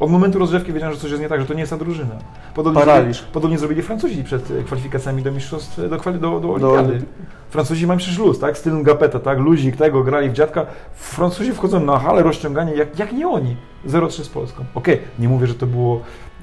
[0.00, 2.14] Od momentu rozgrzewki wiedziałem, że coś jest nie tak, że to nie jest ta drużyna.
[2.54, 3.16] Podobnie, Paraliż.
[3.16, 7.02] zrobili, podobnie zrobili Francuzi przed e, kwalifikacjami do mistrzostw, do, kwali- do, do olimpiady.
[7.50, 8.58] Francuzi mają przecież luz, tak?
[8.58, 9.38] Styl Gapeta, tak?
[9.38, 10.66] Luzik tego, grali w dziadka.
[10.94, 13.56] Francuzi wchodzą na halę rozciąganie, jak, jak nie oni.
[13.86, 14.64] 0-3 z Polską.
[14.74, 16.00] Okej, nie mówię, że to było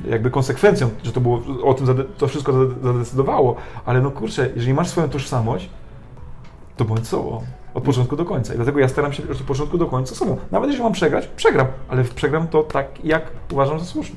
[0.10, 4.50] jakby konsekwencją, że to było, o tym zade- to wszystko zade- zadecydowało, ale no kurczę,
[4.56, 5.70] jeżeli masz swoją tożsamość,
[6.78, 7.42] to bądź sobą.
[7.76, 8.54] Od początku do końca.
[8.54, 10.38] I dlatego ja staram się od początku do końca sobą.
[10.52, 14.16] Nawet jeżeli mam przegrać, przegram, ale przegram to tak, jak uważam za słuszne.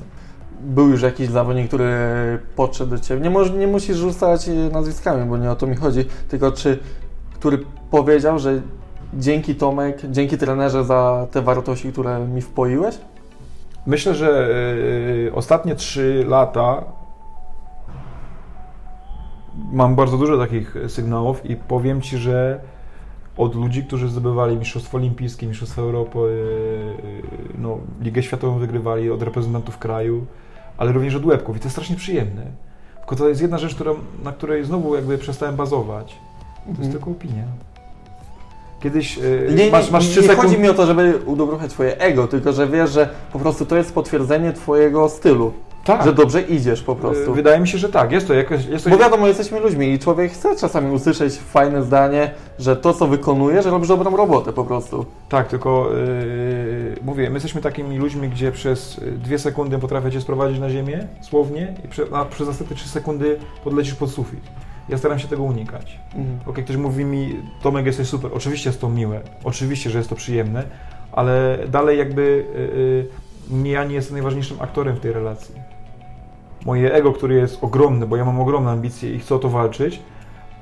[0.61, 1.89] Był już jakiś zawodnik, który
[2.55, 3.21] podszedł do Ciebie.
[3.21, 6.79] Nie, moż, nie musisz rzucać e, nazwiskami, bo nie o to mi chodzi, tylko czy,
[7.33, 8.61] który powiedział, że
[9.13, 12.97] dzięki Tomek, dzięki trenerze za te wartości, które mi wpoiłeś?
[13.85, 14.47] Myślę, że
[15.23, 16.83] yy, ostatnie trzy lata
[19.71, 22.59] mam bardzo dużo takich sygnałów i powiem Ci, że
[23.39, 27.23] od ludzi, którzy zdobywali Mistrzostwo Olimpijskie, Mistrzostwo Europy, yy,
[27.57, 30.25] no, Ligę Światową wygrywali, od reprezentantów kraju,
[30.77, 32.45] ale również od łebków i to jest strasznie przyjemne.
[32.97, 33.91] Tylko to jest jedna rzecz, która,
[34.23, 36.15] na której znowu jakby przestałem bazować.
[36.63, 36.91] To jest Mhm.
[36.91, 37.43] tylko opinia.
[38.79, 42.27] Kiedyś yy, Nie, masz, masz nie, nie chodzi mi o to, żeby udobrochać Twoje ego,
[42.27, 45.53] tylko że wiesz, że po prostu to jest potwierdzenie Twojego stylu.
[45.83, 46.03] Tak.
[46.03, 47.33] Że dobrze idziesz po prostu.
[47.33, 48.11] Wydaje mi się, że tak.
[48.11, 48.65] Jest to jakoś...
[48.65, 52.93] Jest to Bo wiadomo, jesteśmy ludźmi i człowiek chce czasami usłyszeć fajne zdanie, że to,
[52.93, 55.05] co wykonuje, że robisz dobrą robotę po prostu.
[55.29, 60.21] Tak, tylko yy, mówię, my jesteśmy takimi ludźmi, gdzie przez y, dwie sekundy potrafię cię
[60.21, 61.73] sprowadzić na ziemię, słownie,
[62.13, 64.41] a przez następne trzy sekundy podlecisz pod sufit.
[64.89, 65.99] Ja staram się tego unikać.
[66.15, 66.39] Mhm.
[66.45, 68.31] Okej, ktoś mówi mi, Tomek, jesteś super.
[68.33, 70.63] Oczywiście jest to miłe, oczywiście, że jest to przyjemne,
[71.11, 72.45] ale dalej jakby
[73.51, 75.68] yy, ja nie jestem najważniejszym aktorem w tej relacji.
[76.65, 80.01] Moje ego, które jest ogromne, bo ja mam ogromne ambicje i chcę o to walczyć,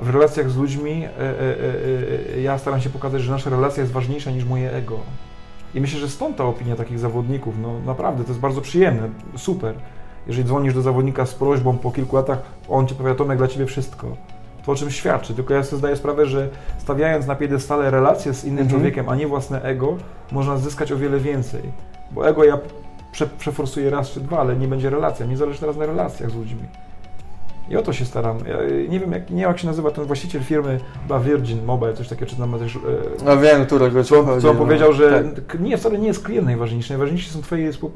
[0.01, 3.81] w relacjach z ludźmi e, e, e, e, ja staram się pokazać, że nasza relacja
[3.81, 4.99] jest ważniejsza niż moje ego.
[5.75, 7.55] I myślę, że stąd ta opinia takich zawodników.
[7.61, 9.73] No naprawdę, to jest bardzo przyjemne, super.
[10.27, 13.65] Jeżeli dzwonisz do zawodnika z prośbą po kilku latach, on ci powie, Tomek, dla ciebie
[13.65, 14.07] wszystko.
[14.65, 15.33] To o czym świadczy.
[15.33, 18.69] Tylko ja sobie zdaję sprawę, że stawiając na piedestale relacje z innym Mhm.
[18.69, 19.97] człowiekiem, a nie własne ego,
[20.31, 21.61] można zyskać o wiele więcej.
[22.11, 22.57] Bo ego ja
[23.17, 25.25] prze, przeforsuję raz czy dwa, ale nie będzie relacja.
[25.25, 26.59] Nie zależy teraz na relacjach z ludźmi.
[27.69, 28.37] I o to się staram.
[28.47, 28.57] Ja
[28.89, 32.07] nie wiem, jak, nie wiem, jak się nazywa ten właściciel firmy, chyba Virgin Mobile, coś
[32.07, 32.75] takiego, czy tam ma też...
[32.75, 32.79] e,
[33.25, 34.65] No wiem, którego co, chodzi, co on no.
[34.65, 35.59] powiedział, że Tak.
[35.59, 37.91] nie, wcale nie jest klient najważniejszy, najważniejsi są twoi współ,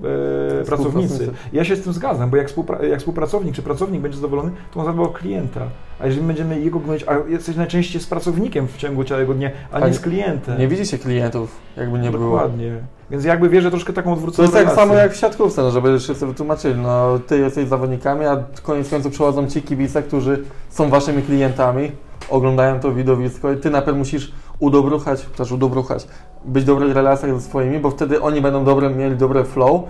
[0.61, 1.31] e, pracownicy.
[1.53, 4.79] Ja się z tym zgadzam, bo jak, współpra- jak współpracownik czy pracownik będzie zadowolony, to
[4.79, 5.61] on zadbał o klienta.
[6.01, 9.75] A jeżeli będziemy jego gonić, a jesteś najczęściej z pracownikiem w ciągu całego dnia, a
[9.75, 10.59] A nie z klientem.
[10.59, 12.31] Nie widzicie klientów, jakby nie było.
[12.31, 12.71] Dokładnie.
[13.11, 14.83] Więc jakby wierzę troszkę taką To odwróconą jest tak relację.
[14.83, 16.75] samo jak w siatkówce, no, żeby wszyscy wytłumaczyli.
[16.79, 21.91] No, ty jesteś zawodnikami, a koniec końców przychodzą ci kibice, którzy są waszymi klientami,
[22.29, 26.07] oglądają to widowisko i ty najpierw musisz udobruchać, też udobruchać,
[26.45, 29.81] być w dobrych relacjach ze swoimi, bo wtedy oni będą dobre, mieli dobre flow.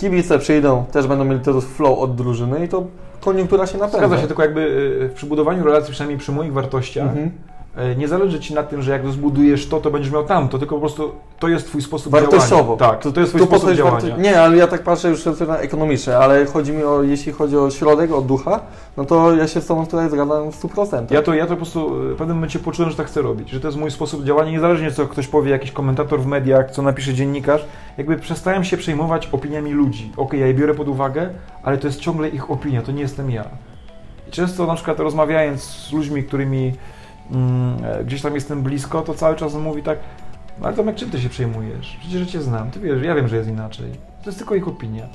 [0.00, 2.84] Kibice przyjdą, też będą mieli to flow od drużyny i to
[3.20, 3.98] koniunktura się napędza.
[3.98, 4.60] Zgadza się, tylko jakby
[5.12, 7.30] y, przy budowaniu relacji, przynajmniej przy moich wartościach, Mhm.
[7.92, 10.74] Y, nie zależy Ci na tym, że jak zbudujesz to, to będziesz miał tamto, tylko
[10.74, 12.76] po prostu to jest Twój sposób Wartościowo.
[12.76, 12.76] działania.
[12.76, 14.00] Tak, to, to jest Twój sposób działania.
[14.00, 17.32] warto- Nie, ale ja tak patrzę już ze strony ekonomicznej, ale chodzi mi o, jeśli
[17.32, 18.60] chodzi o środek, o ducha,
[18.96, 21.06] no to ja się z Tobą tutaj zgadzam w 100%.
[21.10, 23.60] Ja to, ja to po prostu w pewnym momencie poczułem, że tak chcę robić, że
[23.60, 27.14] to jest mój sposób działania, niezależnie co ktoś powie, jakiś komentator w mediach, co napisze
[27.14, 27.64] dziennikarz,
[27.98, 30.12] jakby przestałem się przejmować opiniami ludzi.
[30.16, 31.30] Okej, ja je biorę pod uwagę,
[31.62, 33.44] ale to jest ciągle ich opinia, to nie jestem ja.
[34.28, 36.72] I często na przykład rozmawiając z ludźmi, którymi e,
[38.04, 39.98] gdzieś tam jestem blisko, to cały czas on mówi tak,
[40.60, 41.96] no ale Tomek, czym ty się przejmujesz?
[42.00, 43.90] Przecież ja cię znam, ty wiesz, ja wiem, że jest inaczej.
[44.22, 45.06] To jest tylko ich opinia.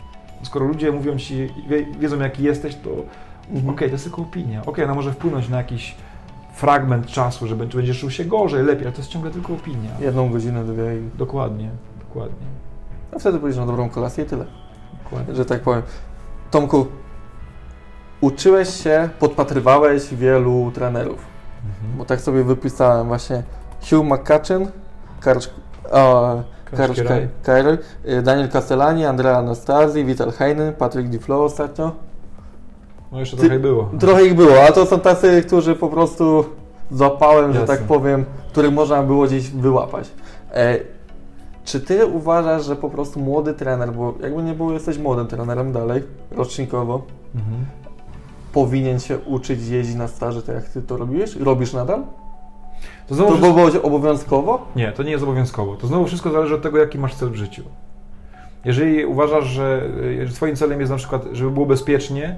[0.43, 2.89] Skoro ludzie mówią ci, wie, wiedzą jaki jesteś, to
[3.51, 3.69] Mhm.
[3.69, 4.61] Okej, to jest tylko opinia.
[4.65, 5.95] Okej, ona może wpłynąć na jakiś
[6.53, 9.89] fragment czasu, że będzie- będziesz czuł się gorzej, lepiej, ale to jest ciągle tylko opinia.
[9.99, 11.17] Jedną godzinę, dwie i...
[11.17, 12.47] Dokładnie, dokładnie,
[13.15, 14.45] A wtedy pójdziesz na dobrą kolację i tyle,
[15.03, 15.35] dokładnie.
[15.35, 15.81] że tak powiem.
[16.51, 16.87] Tomku,
[18.21, 21.25] uczyłeś się, podpatrywałeś wielu trenerów,
[21.65, 21.97] Mhm.
[21.97, 23.43] bo tak sobie wypisałem właśnie
[23.89, 24.67] Hugh McCutcheon,
[25.21, 25.49] Karcz...
[25.91, 26.41] O,
[26.77, 26.99] Karcz
[28.05, 31.91] y, Daniel Castellani, Andrea Anastazji, Vital Heinen, Patrick Duflo ostatnio.
[33.11, 33.89] No jeszcze Ty- trochę było.
[33.99, 36.45] Trochę ich było, a to są tacy, którzy po prostu
[36.91, 37.77] zapałem, że Jasne.
[37.77, 40.11] tak powiem, których można było gdzieś wyłapać.
[40.53, 40.77] E,
[41.65, 45.71] czy ty uważasz, że po prostu młody trener, bo jakby nie było, jesteś młodym trenerem
[45.71, 47.01] dalej, rocznikowo,
[47.35, 47.65] Mhm.
[48.55, 51.35] Powinien się uczyć jeździć na staży, tak jak ty to robisz?
[51.35, 52.03] Robisz nadal?
[53.07, 54.67] To To znowu było obowiązkowo?
[54.75, 55.75] Nie, to nie jest obowiązkowo.
[55.75, 57.63] To znowu wszystko zależy od tego, jaki masz cel w życiu.
[58.65, 59.89] Jeżeli uważasz, że
[60.33, 62.35] twoim celem jest na przykład, żeby było bezpiecznie,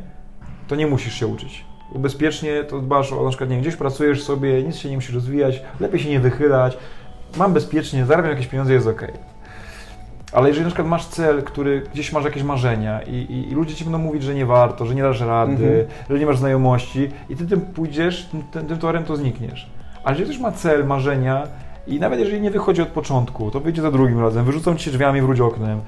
[0.67, 1.65] to nie musisz się uczyć.
[1.95, 5.15] Bezpiecznie to dbasz o na przykład, nie wiem, gdzieś pracujesz sobie, nic się nie musisz
[5.15, 6.77] rozwijać, lepiej się nie wychylać,
[7.37, 9.07] mam bezpiecznie, zarabiam jakieś pieniądze, jest ok.
[10.31, 13.75] Ale jeżeli na przykład masz cel, który gdzieś masz jakieś marzenia i, i, i ludzie
[13.75, 15.85] ci będą mówić, że nie warto, że nie dasz rady, Mhm.
[16.09, 19.69] że nie masz znajomości i ty tym pójdziesz, tym, tym torem to znikniesz.
[20.03, 21.43] A jeżeli ktoś ma cel, marzenia
[21.87, 25.21] i nawet jeżeli nie wychodzi od początku, to wyjdzie za drugim razem, wyrzucą ci drzwiami,
[25.21, 25.81] wróć oknem,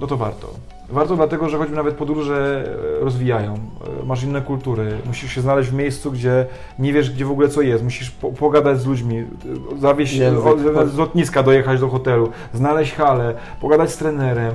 [0.00, 0.48] no to warto.
[0.92, 2.64] Warto dlatego, że choćby nawet podróże
[3.00, 6.46] e, rozwijają, e, masz inne kultury, musisz się znaleźć w miejscu, gdzie
[6.78, 10.86] nie wiesz, gdzie w ogóle co jest, musisz po, pogadać z ludźmi, e, zawieźć o,
[10.86, 14.54] z lotniska, dojechać do hotelu, znaleźć halę, pogadać z trenerem,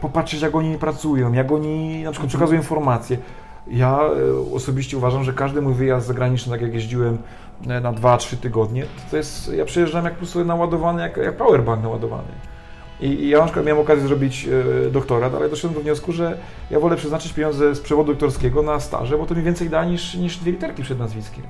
[0.00, 3.18] popatrzeć jak oni pracują, jak oni na przykład przekazują informacje.
[3.66, 4.00] Ja
[4.54, 7.18] osobiście uważam, że każdy mój wyjazd zagraniczny, tak jak jeździłem
[7.66, 12.49] na 2-3 tygodnie, to jest, ja przyjeżdżam jak po prostu naładowany, jak, jak powerbank naładowany.
[13.02, 14.48] I, I ja na przykład miałem okazję zrobić
[14.86, 16.38] e, doktorat, ale doszedłem do wniosku, że
[16.70, 20.14] ja wolę przeznaczyć pieniądze z przewodu doktorskiego na staże, bo to mi więcej da niż,
[20.14, 21.44] niż dwie literki przed nazwiskiem.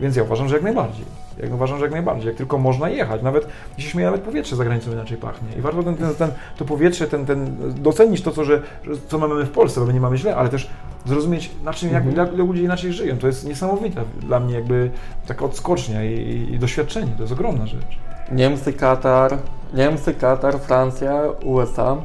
[0.00, 1.04] Więc ja uważam, że jak najbardziej.
[1.42, 2.26] Jak uważam, że jak najbardziej.
[2.26, 3.22] Jak tylko można jechać.
[3.22, 5.48] Nawet, się śmieję, nawet powietrze za granicą inaczej pachnie.
[5.58, 8.62] I warto ten, ten, ten, to powietrze, ten, ten, docenić to, co, że,
[9.08, 10.70] co mamy w Polsce, bo my nie mamy źle, ale też
[11.06, 12.36] zrozumieć, na czym, jak, Mhm.
[12.36, 13.18] ludzie inaczej żyją.
[13.18, 14.90] To jest niesamowite dla mnie jakby
[15.26, 17.12] taka odskocznia i, i, i doświadczenie.
[17.16, 17.98] To jest ogromna rzecz.
[18.32, 19.38] Niemcy, Katar,
[19.74, 21.96] Niemcy, Katar, Francja, USA.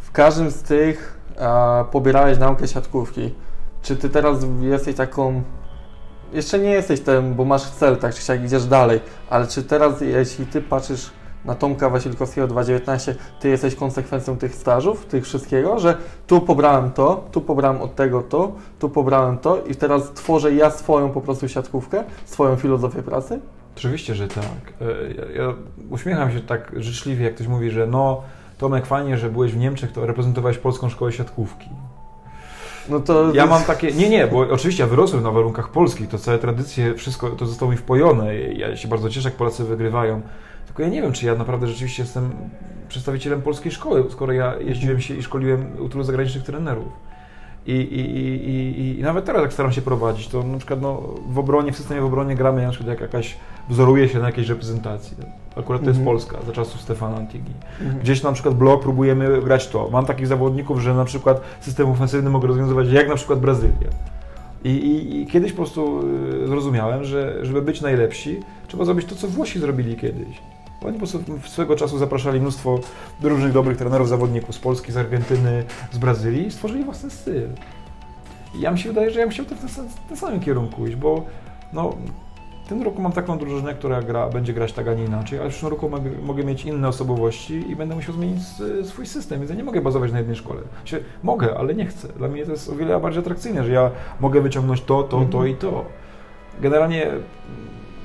[0.00, 1.20] W każdym z tych
[1.90, 3.34] pobierałeś naukę siatkówki.
[3.82, 5.42] Czy ty teraz jesteś taką.
[6.32, 10.00] Jeszcze nie jesteś tym, bo masz cel, tak czy siak idziesz dalej, ale czy teraz,
[10.00, 11.10] jeśli ty patrzysz
[11.44, 15.96] na Tomka Wasilkowskiego 2.19, ty jesteś konsekwencją tych stażów, tych wszystkiego, że
[16.26, 20.70] tu pobrałem to, tu pobrałem od tego to, tu pobrałem to i teraz tworzę ja
[20.70, 23.40] swoją po prostu siatkówkę, swoją filozofię pracy?
[23.76, 24.44] Oczywiście, że tak.
[24.80, 25.54] E, Ja, ja
[25.90, 28.22] uśmiecham się tak życzliwie, jak ktoś mówi, że no
[28.58, 31.68] Tomek, fajnie, że byłeś w Niemczech, to reprezentowałeś polską szkołę siatkówki.
[32.88, 36.18] No to Ja mam takie, nie, nie, bo oczywiście ja wyrosłem na warunkach polskich, to
[36.18, 38.36] całe tradycje, wszystko to zostało mi wpojone.
[38.36, 40.20] Ja się bardzo cieszę, jak Polacy wygrywają.
[40.66, 42.30] Tylko ja nie wiem, czy ja naprawdę rzeczywiście jestem
[42.88, 46.88] przedstawicielem polskiej szkoły, skoro ja jeździłem się i szkoliłem u tylu zagranicznych trenerów.
[47.66, 48.00] I, i,
[48.50, 51.76] i, i, nawet teraz, jak staram się prowadzić, to na przykład no, w obronie, w
[51.76, 53.36] systemie w obronie gramy na przykład jak jakaś,
[53.68, 55.16] wzoruje się na jakiejś reprezentacji.
[55.56, 56.04] Akurat to jest Mhm.
[56.16, 57.52] Polska, za czasów Stefana Antigi.
[57.80, 58.00] Mhm.
[58.00, 59.88] Gdzieś na przykład blok próbujemy grać to.
[59.92, 63.88] Mam takich zawodników, że na przykład system ofensywny mogę rozwiązywać jak na przykład Brazylia.
[64.64, 66.00] I, i, I kiedyś po prostu
[66.44, 70.42] y, zrozumiałem, że żeby być najlepsi, trzeba zrobić to, co Włosi zrobili kiedyś.
[70.84, 72.80] Oni po prostu swego czasu zapraszali mnóstwo
[73.22, 77.48] różnych dobrych trenerów, zawodników z Polski, z Argentyny, z Brazylii i stworzyli własny styl.
[78.54, 79.58] I ja mi się wydaje, że ja bym chciał w ten,
[80.08, 81.24] ten samym kierunku iść, bo
[81.72, 81.96] no,
[82.64, 85.48] w tym roku mam taką drużynę, która gra, będzie grać tak, a nie inaczej, ale
[85.48, 88.42] w przyszłym roku mogę, mogę mieć inne osobowości i będę musiał zmienić
[88.84, 90.60] swój system, więc ja nie mogę bazować na jednej szkole.
[90.84, 92.08] Się, mogę, ale nie chcę.
[92.08, 93.90] Dla mnie to jest o wiele bardziej atrakcyjne, że ja
[94.20, 95.48] mogę wyciągnąć to, to, to Mhm.
[95.48, 95.84] i to.
[96.60, 97.06] Generalnie,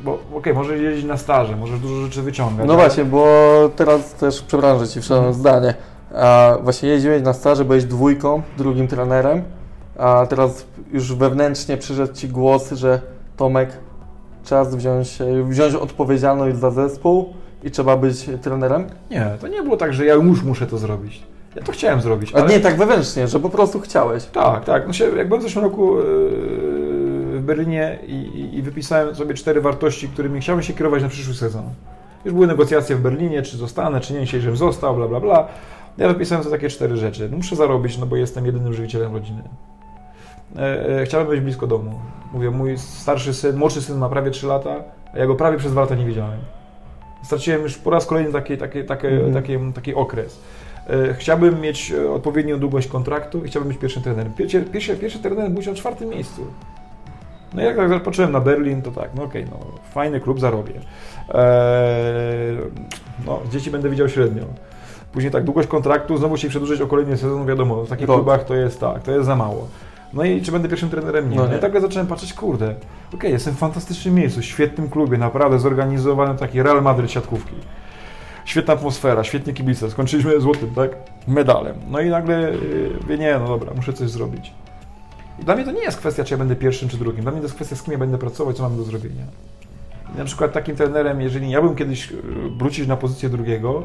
[0.04, 2.68] bo okej, może jeździć na staże, możesz dużo rzeczy wyciągać.
[2.68, 3.26] No ale- właśnie, bo
[3.76, 5.74] teraz też przepraszam, ci wszedłem zdanie.
[6.16, 9.44] A właśnie jeździłeś na staże, byłeś dwójką, drugim trenerem,
[9.98, 13.02] a teraz już wewnętrznie przyszedł ci głos, że
[13.38, 13.70] Tomek,
[14.46, 17.34] czas wziąć, wziąć odpowiedzialność za zespół
[17.64, 18.88] i trzeba być trenerem.
[19.12, 21.24] Nie, to nie było tak, że ja już muszę to zrobić.
[21.56, 22.50] Ja to chciałem zrobić, A ale...
[22.50, 24.26] nie tak wewnętrznie, że po prostu chciałeś.
[24.26, 24.88] Tak, tak.
[24.88, 26.87] No się, jak byłem w zeszłym roku yy,
[27.48, 31.64] Berlinie i, i, i wypisałem sobie cztery wartości, którymi chciałbym się kierować na przyszły sezon.
[32.26, 35.48] Już były negocjacje w Berlinie, czy zostanę, czy nie, dzisiaj, żebym został, bla, bla, bla.
[35.98, 37.28] Ja wypisałem sobie takie cztery rzeczy.
[37.32, 39.44] No, muszę zarobić, no bo jestem jedynym żywicielem rodziny.
[40.56, 42.00] E, e, chciałbym być blisko domu.
[42.34, 44.76] Mówię, mój starszy syn, młodszy syn ma prawie 3 lata,
[45.14, 46.40] a ja go prawie przez 2 lata nie widziałem.
[47.24, 49.34] Straciłem już po raz kolejny taki, taki, taki, Mhm.
[49.34, 50.40] taki, taki okres.
[50.90, 54.34] E, Chciałbym mieć e, odpowiednią długość kontraktu i chciałbym być pierwszym trenerem.
[54.34, 56.42] Pierwszy, pierwszy, pierwszy trener był się na czwartym miejscu.
[57.54, 59.58] No jak tak patrzyłem na Berlin, to tak, no okej, no
[59.94, 60.74] fajny klub, zarobię.
[61.30, 62.58] Eee,
[63.26, 64.44] no, dzieci będę widział średnio.
[65.12, 68.18] Później tak, długość kontraktu, znowu się przedłużyć o kolejny sezon, wiadomo, w takich Rok.
[68.18, 69.68] klubach to jest tak, to jest za mało.
[70.14, 71.30] No i czy będę pierwszym trenerem?
[71.30, 71.36] Nie.
[71.38, 71.58] No No, nie.
[71.58, 72.76] i tak zacząłem patrzeć, kurde,
[73.14, 77.56] okej, jestem w fantastycznym miejscu, świetnym klubie, naprawdę zorganizowanym taki Real Madrid siatkówki.
[78.46, 80.92] Świetna atmosfera, świetnie kibice, skończyliśmy złotym, tak,
[81.28, 81.76] medalem.
[81.90, 82.52] No i nagle
[83.10, 84.54] yy, nie, no dobra, muszę coś zrobić.
[85.40, 87.22] Dla mnie to nie jest kwestia, czy ja będę pierwszym, czy drugim.
[87.22, 89.24] Dla mnie to jest kwestia, z kim ja będę pracować, co mam do zrobienia.
[90.16, 92.20] I na przykład takim trenerem, jeżeli ja bym kiedyś yy,
[92.58, 93.84] wrócić na pozycję drugiego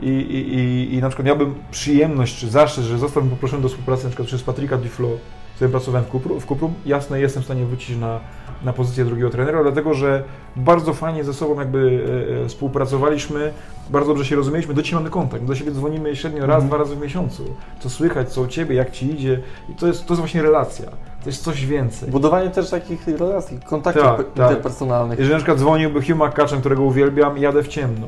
[0.00, 4.04] i, i, i, i na przykład miałbym przyjemność, czy zaszczyt, że zostałbym poproszony do współpracy
[4.04, 5.08] na przykład przez Patryka Duflo,
[5.52, 8.20] z którym pracowałem w Kupru, w Kuprum, jasne, jestem w stanie wrócić na,
[8.64, 10.22] na pozycję drugiego trenera, dlatego że
[10.56, 12.04] bardzo fajnie ze sobą jakby
[12.40, 13.52] e, e, współpracowaliśmy,
[13.90, 16.68] bardzo dobrze się rozumieliśmy, do dzisiaj mamy kontakt, do siebie dzwonimy średnio raz, Mhm.
[16.68, 17.44] dwa razy w miesiącu,
[17.80, 20.86] co słychać, co u Ciebie, jak Ci idzie i to jest, to jest właśnie relacja,
[21.22, 22.10] to jest coś więcej.
[22.10, 24.50] Budowanie też takich relacji, kontaktów Tak, tak.
[24.50, 25.18] interpersonalnych.
[25.18, 28.06] Jeżeli na przykład dzwoniłby Hugh McCutcheon, którego uwielbiam, jadę w ciemno.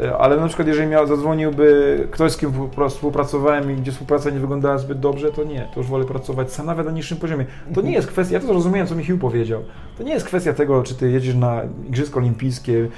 [0.00, 2.52] E, ale na przykład jeżeli miał, zadzwoniłby ktoś, z kim
[2.88, 6.66] współpracowałem i gdzie współpraca nie wyglądała zbyt dobrze, to nie, to już wolę pracować sam
[6.66, 7.46] nawet na niższym poziomie.
[7.74, 9.62] To nie jest kwestia, ja to zrozumiałem, co Michił powiedział,
[9.98, 12.88] to nie jest kwestia tego, czy ty jedziesz na Igrzyska Olimpijskie,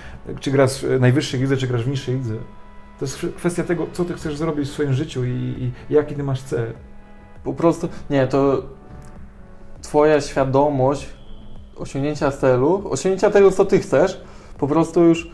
[0.41, 2.35] czy grasz w najwyższej lidze, czy grasz w niższej lidze.
[2.99, 6.23] To jest kwestia tego, co ty chcesz zrobić w swoim życiu i, i jaki ty
[6.23, 6.73] masz cel.
[7.45, 8.63] Po prostu, nie, to
[9.83, 11.07] twoja świadomość
[11.77, 14.21] osiągnięcia celu, osiągnięcia tego, co ty chcesz,
[14.59, 15.31] po prostu już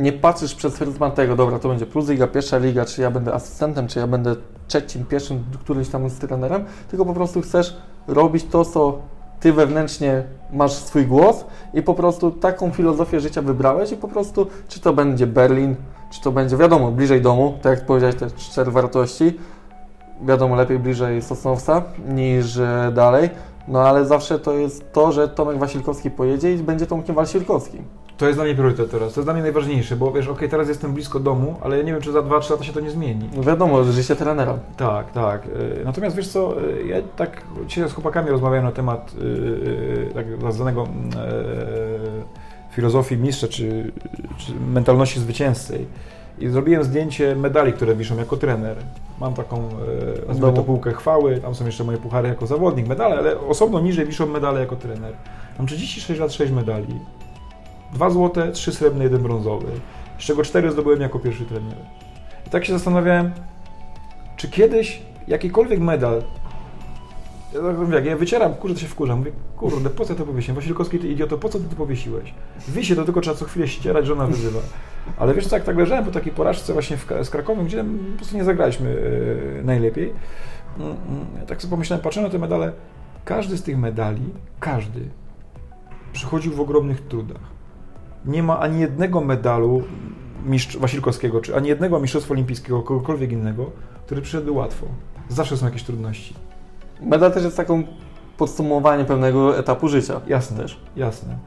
[0.00, 3.34] nie patrzysz przez pryzmat tego, dobra, to będzie plus liga, pierwsza liga, czy ja będę
[3.34, 4.36] asystentem, czy ja będę
[4.68, 7.76] trzecim, pierwszym, którymś tam z trenerem, tylko po prostu chcesz
[8.08, 8.98] robić to, co
[9.40, 10.22] ty wewnętrznie
[10.52, 11.44] masz swój głos
[11.74, 15.76] i po prostu taką filozofię życia wybrałeś i po prostu, czy to będzie Berlin,
[16.10, 19.38] czy to będzie, wiadomo, bliżej domu, tak jak powiedziałeś, te cztery wartości,
[20.22, 23.30] wiadomo, lepiej bliżej Sosnowca niż e, dalej,
[23.68, 27.84] no ale zawsze to jest to, że Tomek Wasilkowski pojedzie i będzie Tomkiem Wasilkowskim.
[28.20, 30.48] To jest dla mnie priorytet teraz, to jest dla mnie najważniejsze, bo wiesz, okej, okay,
[30.48, 32.90] teraz jestem blisko domu, ale ja nie wiem, czy za 2-3 lata się to nie
[32.90, 33.28] zmieni.
[33.36, 34.58] No wiadomo, że życie trenera.
[34.76, 35.46] Tak, tak.
[35.80, 40.52] E, natomiast wiesz co, e, ja tak dzisiaj z chłopakami rozmawiałem na temat yy, tak
[40.52, 40.86] zwanego
[42.70, 43.92] filozofii mistrza, czy,
[44.38, 45.84] czy mentalności zwycięzcy.
[46.38, 48.76] I zrobiłem zdjęcie medali, które wiszą jako trener.
[49.20, 49.68] Mam taką,
[50.28, 54.06] e, to półkę chwały, tam są jeszcze moje puchary jako zawodnik, medale, ale osobno niżej
[54.06, 55.12] wiszą medale jako trener.
[55.58, 57.00] Mam 36 lat, 6 medali.
[57.92, 59.66] Dwa złote, trzy srebrne, jeden brązowy.
[60.18, 61.76] Z czego cztery zdobyłem jako pierwszy trener.
[62.46, 63.30] I tak się zastanawiałem,
[64.36, 66.22] czy kiedyś jakikolwiek medal
[67.54, 67.60] ja
[67.92, 69.18] tak ja wycieram, kurde, to się wkurzam.
[69.18, 70.56] Mówię, kurde, po co to powiesiłem?
[70.56, 72.34] Wasilkowski, ty idioto, po co ty to powiesiłeś?
[72.68, 74.60] Wisie, to tylko trzeba co chwilę ścierać, żona wyzywa.
[75.16, 78.16] Ale wiesz co, jak tak leżałem po takiej porażce właśnie w, z Krakowem, gdzie po
[78.16, 78.96] prostu nie zagraliśmy
[79.60, 80.12] e, najlepiej,
[80.78, 82.72] mm, mm, tak sobie pomyślałem, patrzę na te medale,
[83.24, 84.22] każdy z tych medali,
[84.60, 85.00] każdy,
[86.12, 87.59] przychodził w ogromnych trudach.
[88.24, 89.82] Nie ma ani jednego medalu
[90.46, 93.70] mistrz Wasilkowskiego, czy ani jednego mistrzostwa olimpijskiego, kogokolwiek innego,
[94.06, 94.86] który przyszedł łatwo.
[95.28, 96.34] Zawsze są jakieś trudności.
[97.02, 97.82] Medal też jest taką
[98.36, 100.20] podsumowanie pewnego etapu życia.
[100.26, 100.80] Jasne, też.
[100.96, 101.38] jasne.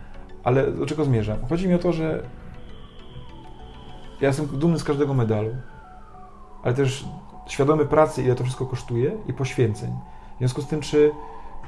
[0.43, 1.37] Ale do czego zmierzam?
[1.49, 2.23] Chodzi mi o to, że
[4.21, 5.49] ja jestem dumny z każdego medalu,
[6.63, 7.05] ale też
[7.47, 9.91] świadomy pracy, ile to wszystko kosztuje i poświęceń.
[10.35, 11.11] W związku z tym, czy,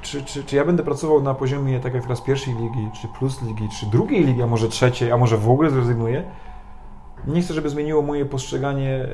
[0.02, 3.41] czy, czy, czy ja będę pracował na poziomie, tak jak teraz pierwszej ligi, czy plus
[3.41, 6.24] ligi, czy drugiej ligi, a może trzeciej, a może w ogóle zrezygnuję,
[7.28, 9.08] nie chcę, żeby zmieniło moje postrzeganie,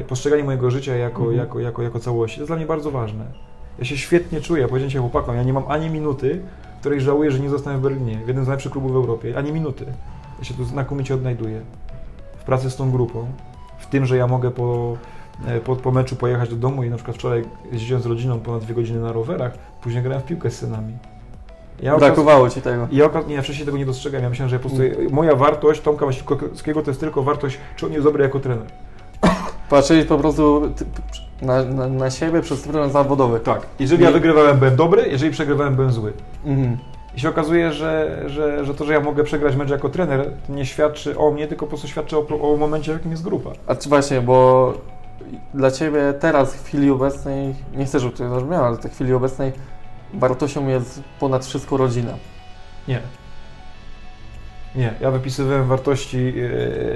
[0.00, 1.38] e, postrzeganie mojego życia jako, mhm.
[1.38, 2.36] jako, jako, jako całości.
[2.36, 3.24] To jest dla mnie bardzo ważne.
[3.78, 6.42] Ja się świetnie czuję, powiedziałem się chłopakom, ja nie mam ani minuty,
[6.80, 9.34] której żałuję, że nie zostałem w Berlinie, w jednym z najlepszych klubów w Europie.
[9.36, 9.84] Ani minuty.
[10.38, 11.60] Ja się tu znakomicie odnajduję.
[12.38, 13.26] W pracy z tą grupą.
[13.78, 14.96] W tym, że ja mogę po,
[15.46, 18.62] e, po, po meczu pojechać do domu i na przykład wczoraj jeździłem z rodziną ponad
[18.62, 20.92] dwie godziny na rowerach, później grałem w piłkę z synami.
[21.82, 22.54] Ja Brakowało okaz...
[22.54, 22.88] Ci tego.
[22.92, 23.26] Ja, okaz...
[23.26, 24.22] nie, ja wcześniej tego nie dostrzegam.
[24.22, 25.12] Ja myślałem, że po prostu mm.
[25.12, 28.66] moja wartość Tomka Wasilkowskiego to jest tylko wartość, czy on jest dobry jako trener.
[29.70, 30.72] Patrzeć po prostu
[31.42, 33.40] na, na, na siebie przez pryzmat zawodowy.
[33.40, 33.66] Tak.
[33.78, 36.12] Jeżeli ja wygrywałem, byłem dobry, jeżeli przegrywałem, byłem zły.
[36.44, 36.76] Mhm.
[37.16, 40.66] I się okazuje, że, że, że to, że ja mogę przegrać mecz jako trener, nie
[40.66, 43.50] świadczy o mnie, tylko po prostu świadczy o, o momencie, w jakim jest grupa.
[43.66, 44.74] A czy właśnie, bo
[45.54, 49.52] dla Ciebie teraz, w chwili obecnej, nie chcę, żeby to zabrzmiało, ale w chwili obecnej
[50.14, 52.14] wartością jest ponad wszystko rodzina.
[52.88, 53.00] Nie.
[54.76, 56.34] Nie, ja wypisywałem wartości.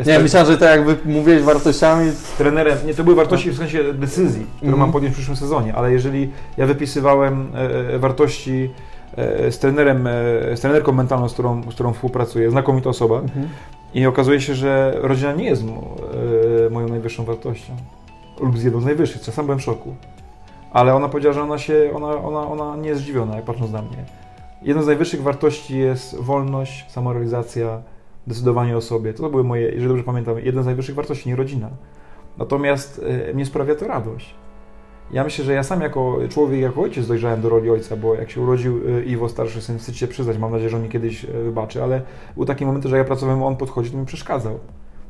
[0.00, 2.10] E, nie, myślałem, że tak jakby mówiłeś wartościami.
[2.10, 2.78] Z trenerem.
[2.86, 4.80] Nie, to były wartości w sensie decyzji, które mm -hmm.
[4.80, 8.70] mam podjąć w przyszłym sezonie, ale jeżeli ja wypisywałem e, wartości
[9.16, 10.08] e, z trenerem,
[10.54, 13.46] z trenerką mentalną, z którą, z którą współpracuję, znakomita osoba, -hmm.
[13.94, 15.62] i okazuje się, że rodzina nie jest
[16.70, 17.76] moją najwyższą wartością.
[18.40, 19.94] Lub z jedną z najwyższych, co sam byłem w szoku.
[20.72, 23.82] Ale ona powiedziała, że ona się, ona, ona, ona nie jest zdziwiona, jak patrząc na
[23.82, 24.04] mnie.
[24.62, 27.82] Jedną z najwyższych wartości jest wolność, samorealizacja,
[28.26, 29.14] decydowanie o sobie.
[29.14, 31.68] To były moje, jeżeli dobrze pamiętam, jedna z najwyższych wartości, nie rodzina.
[32.38, 32.98] Natomiast
[33.30, 34.34] y, mnie sprawia to radość.
[35.12, 38.30] Ja myślę, że ja sam jako człowiek, jako ojciec dojrzałem do roli ojca, bo jak
[38.30, 41.24] się urodził e, Iwo, starszy syn, wstyd się przyznać, mam nadzieję, że on mi kiedyś
[41.24, 42.02] e, wybaczy, ale
[42.36, 44.58] był taki moment, że ja pracowałem, on podchodzi, to mi przeszkadzał.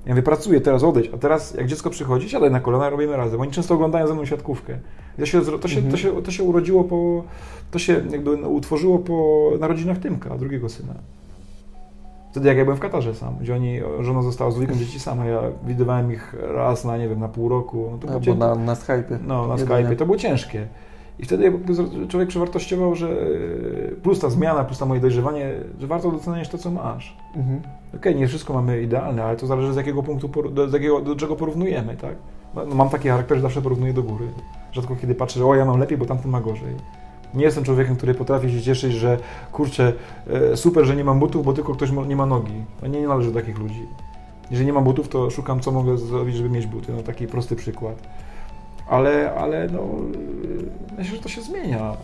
[0.06, 3.40] Ja mówię, pracuję, teraz odejdź, a teraz jak dziecko przychodzi, siadaj na kolana, robimy razem.
[3.40, 4.78] Oni często oglądają ze mną siatkówkę.
[5.18, 7.24] To się, to się, to się, to się urodziło po,
[7.70, 10.94] to się jakby utworzyło po narodzinach Tymka, drugiego syna.
[12.30, 15.24] Wtedy jak ja byłem w Katarze sam, gdzie oni, żona została z dwójką dzieci sama,
[15.24, 17.98] ja widywałem ich raz na, nie wiem, na pół roku.
[18.06, 19.18] No, to no, na, na Skype'ie.
[19.26, 19.96] No, na Skype'ie.
[19.96, 20.66] To było ciężkie.
[21.18, 21.52] I wtedy
[22.08, 23.16] człowiek przewartościował, że
[24.02, 27.16] plus ta zmiana, plus to moje dojrzewanie, że warto doceniać to, co masz.
[27.36, 27.60] Mhm.
[27.96, 30.30] Okay, nie wszystko mamy idealne, ale to zależy z jakiego punktu,
[30.68, 32.14] z jakiego, do czego porównujemy, tak?
[32.54, 34.26] No, mam taki charakter, że zawsze porównuję do góry.
[34.72, 36.74] Rzadko kiedy patrzę, że o, ja mam lepiej, bo tamten ma gorzej.
[37.34, 39.18] Nie jestem człowiekiem, który potrafi się cieszyć, że
[39.52, 39.92] kurczę,
[40.26, 42.64] e, super, że nie mam butów, bo tylko ktoś nie ma nogi.
[42.80, 43.86] To nie należy do takich ludzi.
[44.50, 46.92] Jeżeli nie mam butów, to szukam, co mogę zrobić, żeby mieć buty.
[46.92, 47.96] No taki prosty przykład.
[48.88, 49.88] Ale, ale no,
[50.98, 51.96] myślę, że to się zmienia.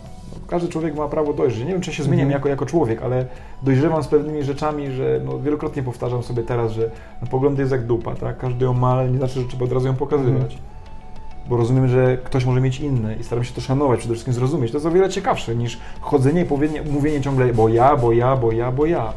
[0.47, 1.59] Każdy człowiek ma prawo dojrzeć.
[1.59, 2.39] Nie wiem, czy się zmieniam Mhm.
[2.39, 3.25] jako, jako człowiek, ale
[3.63, 7.85] dojrzewam z pewnymi rzeczami, że no, wielokrotnie powtarzam sobie teraz, że no, pogląd jest jak
[7.85, 8.37] dupa, tak?
[8.37, 10.41] Każdy ją ma, ale nie znaczy, że trzeba od razu ją pokazywać.
[10.41, 10.61] Mhm.
[11.49, 14.71] Bo rozumiem, że ktoś może mieć inne i staram się to szanować, przede wszystkim zrozumieć.
[14.71, 16.45] To jest o wiele ciekawsze niż chodzenie
[16.85, 19.13] i mówienie ciągle, bo ja, bo ja, bo ja, bo ja.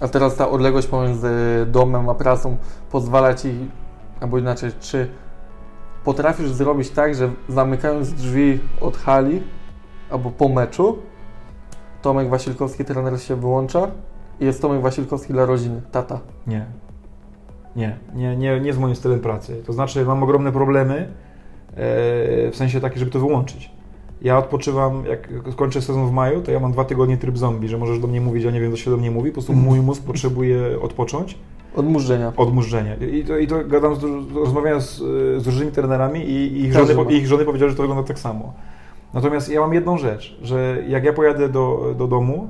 [0.00, 1.30] A teraz ta odległość pomiędzy
[1.66, 2.56] domem a pracą
[2.90, 3.54] pozwala Ci,
[4.20, 5.08] albo inaczej, czy
[6.04, 9.42] potrafisz zrobić tak, że zamykając drzwi od hali
[10.12, 10.98] albo po meczu,
[12.02, 13.88] Tomek Wasilkowski, trener się wyłącza
[14.40, 16.20] i jest Tomek Wasilkowski dla rodziny, tata.
[16.46, 16.66] Nie.
[17.76, 19.62] Nie, nie, nie, nie z moim stylem pracy.
[19.66, 21.06] To znaczy, mam ogromne problemy, e,
[22.50, 23.70] w sensie taki, żeby to wyłączyć.
[24.22, 27.78] Ja odpoczywam, jak skończę sezon w maju, to ja mam dwa tygodnie tryb zombie, że
[27.78, 29.80] możesz do mnie mówić, ja nie wiem, co się do mnie mówi, po prostu mój
[29.80, 31.38] mózg potrzebuje odpocząć,
[31.76, 32.32] Odmurzenia.
[32.36, 32.94] odmurzenia.
[32.94, 34.96] I to, i to gadam, z, duż- rozmawiałem z,
[35.42, 38.18] z różnymi trenerami i, i ich, żony, i ich żony powiedziały, że to wygląda tak
[38.18, 38.52] samo.
[39.14, 42.48] Natomiast ja mam jedną rzecz, że jak ja pojadę do, do domu,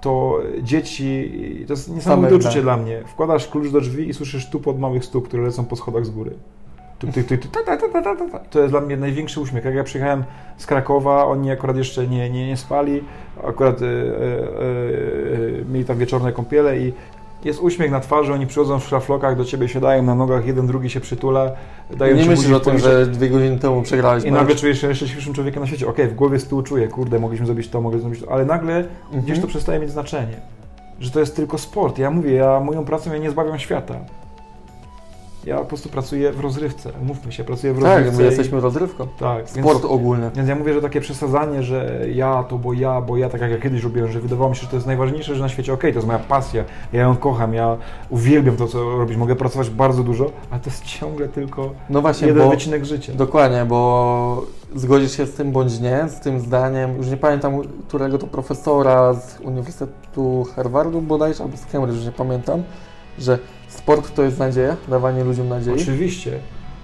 [0.00, 1.32] to dzieci,
[1.66, 2.62] to jest niesamowite Same uczucie gda.
[2.62, 3.02] dla mnie.
[3.06, 6.10] Wkładasz klucz do drzwi i słyszysz tu pod małych stóp, które lecą po schodach z
[6.10, 6.30] góry.
[7.52, 8.38] Ta, ta, ta, ta, ta.
[8.38, 9.64] To jest dla mnie największy uśmiech.
[9.64, 10.24] Jak ja przyjechałem
[10.56, 13.04] z Krakowa, oni akurat jeszcze nie, nie, nie spali,
[13.44, 16.92] akurat e, e, e, mieli tam wieczorne kąpiele i
[17.46, 20.90] jest uśmiech na twarzy, oni przychodzą w szlaflokach do ciebie, siadają na nogach, jeden drugi
[20.90, 21.50] się przytula,
[21.96, 24.86] dają nie ci myślisz o tym, że dwie godziny temu przegrałeś I nagle czujesz się
[24.86, 25.88] najszczęśliwszym człowiekiem na świecie.
[25.88, 28.76] Okej, w głowie z tyłu czuję, kurde, mogliśmy zrobić to, mogliśmy zrobić to, ale nagle
[28.76, 29.22] Mhm.
[29.22, 30.36] gdzieś to przestaje mieć znaczenie.
[31.00, 31.98] Że to jest tylko sport.
[31.98, 33.94] Ja mówię, ja moją pracą ja nie zbawiam świata.
[35.46, 36.90] Ja po prostu pracuję w rozrywce.
[37.02, 38.10] Mówmy się, pracuję w rozrywce.
[38.10, 39.06] Tak, my jesteśmy rozrywką.
[39.18, 40.30] tak, Sport Więc, ogólny.
[40.34, 43.50] więc ja mówię, że takie przesadzanie, że ja to, bo ja, bo ja, tak jak
[43.50, 45.92] ja kiedyś robiłem, że wydawało mi się, że to jest najważniejsze, że na świecie, okej,
[45.92, 47.76] to jest moja pasja, ja ją kocham, ja
[48.10, 52.26] uwielbiam to, co robić, mogę pracować bardzo dużo, ale to jest ciągle tylko No właśnie,
[52.28, 52.50] jeden bo...
[52.50, 53.12] wycinek życia.
[53.14, 54.42] Dokładnie, bo
[54.74, 57.52] zgodzisz się z tym bądź nie, z tym zdaniem, już nie pamiętam
[57.88, 62.62] którego to profesora z Uniwersytetu Harvardu bodajże, albo z Cambridge, już nie pamiętam,
[63.18, 63.38] że
[63.76, 65.74] sport to jest nadzieja, dawanie ludziom nadziei.
[65.74, 66.38] Oczywiście.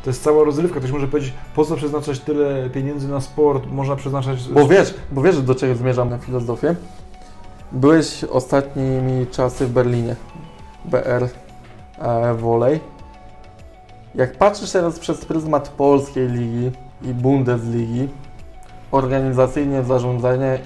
[0.05, 0.79] To jest cała rozrywka.
[0.79, 3.67] Ktoś może powiedzieć, po co przeznaczać tyle pieniędzy na sport?
[3.71, 4.49] Można przeznaczać...
[4.49, 6.75] Bo wiesz, bo wiesz do czego zmierzam na filozofię.
[7.73, 10.17] Byłeś ostatnimi czasy w Berlinie,
[10.85, 11.29] BR
[11.99, 12.81] e, Volley.
[14.15, 16.71] Jak patrzysz teraz przez pryzmat polskiej ligi
[17.03, 18.09] i Bundesligi,
[18.91, 20.59] organizacyjnie, zarządzanie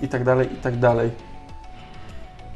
[0.00, 1.10] i, i tak dalej, i tak dalej.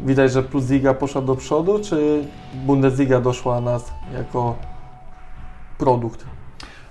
[0.00, 2.24] Widać, że Plus Liga poszła do przodu, czy
[2.66, 4.54] Bundesliga doszła nas jako
[5.78, 6.24] produkt?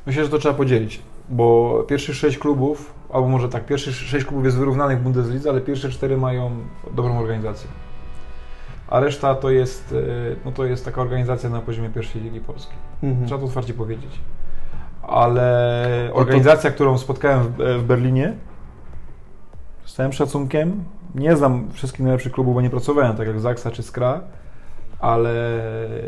[0.06, 4.46] Myślę, że to trzeba podzielić, bo pierwszych sześć klubów, albo może tak, pierwszych sześć klubów
[4.46, 6.52] jest wyrównanych w Bundeslidze, ale pierwsze cztery mają
[6.94, 7.70] dobrą organizację.
[8.88, 9.96] A reszta to jest,
[10.32, 12.78] e, no to jest taka organizacja na poziomie pierwszej Ligi Polskiej.
[13.04, 13.28] Mhm.
[13.28, 14.20] Trzeba to otwarcie powiedzieć.
[15.02, 18.34] Ale organizacja, którą spotkałem w, w Berlinie,
[19.86, 20.84] z całym szacunkiem,
[21.16, 24.22] nie znam wszystkich najlepszych klubów, bo nie pracowałem tak jak Zaksa czy Skra,
[25.00, 25.62] ale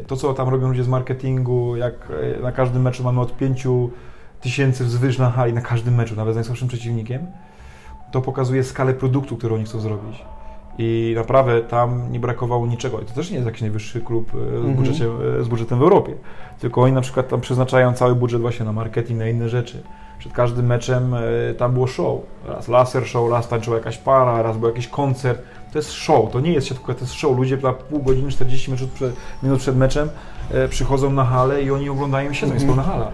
[0.07, 1.93] to, co tam robią ludzie z marketingu, jak
[2.37, 3.67] e, na każdym meczu mamy od 5
[4.41, 7.27] tysięcy wzwyż na hali, na każdym meczu, nawet z najsłabszym przeciwnikiem,
[8.11, 10.25] to pokazuje skalę produktu, który oni chcą zrobić.
[10.77, 13.01] I naprawdę tam nie brakowało niczego.
[13.01, 14.73] I to też nie jest jakiś najwyższy klub e, z, Mhm.
[14.73, 15.05] budżecie,
[15.39, 16.13] e, z budżetem w Europie.
[16.59, 19.83] Tylko oni na przykład tam przeznaczają cały budżet właśnie na marketing, na inne rzeczy.
[20.19, 21.19] Przed każdym meczem e,
[21.53, 22.21] tam było show.
[22.47, 25.41] Raz laser show, raz tańczyła jakaś para, raz był jakiś koncert.
[25.71, 27.37] To jest show, to nie jest siatkówka, to jest show.
[27.37, 30.09] Ludzie na pół godziny, 40 minut przed, minut przed meczem
[30.51, 33.11] e, przychodzą na halę i oni oglądają i siedzą, jest pełna hala.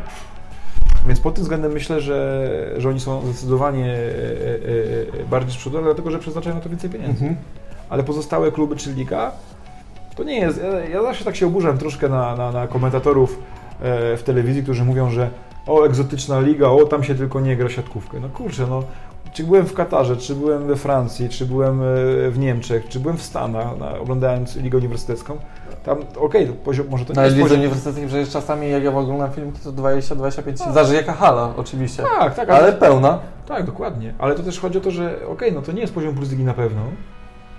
[1.07, 5.85] Więc pod tym względem myślę, że, że oni są zdecydowanie e, bardziej z przodu, ale
[5.85, 7.25] dlatego, że przeznaczają na to więcej pieniędzy.
[7.25, 7.35] Mhm.
[7.89, 9.31] Ale pozostałe kluby czy liga,
[10.15, 10.61] to nie jest.
[10.61, 13.39] Ja, ja zawsze tak się oburzam troszkę na, na, na komentatorów
[14.17, 15.29] w telewizji, którzy mówią, że
[15.67, 18.19] o, egzotyczna liga, o, tam się tylko nie gra siatkówkę.
[18.19, 18.83] No kurczę, no.
[19.33, 21.85] Czy byłem w Katarze, czy byłem we Francji, czy byłem e,
[22.31, 25.37] w Niemczech, czy byłem w Stanach, na, oglądając ligę uniwersytecką,
[25.83, 27.59] tam, okej, to poziom, może to nie Na jest poziom...
[27.59, 32.49] uniwersyteckiej przecież czasami jak ja oglądam film, to 20-25, zależy jaka hala oczywiście, Tak, tak,
[32.49, 33.19] ale pełna.
[33.47, 34.13] Tak, dokładnie.
[34.19, 36.43] Ale to też chodzi o to, że okej, no to nie jest poziom plus ligi
[36.43, 36.81] na pewno,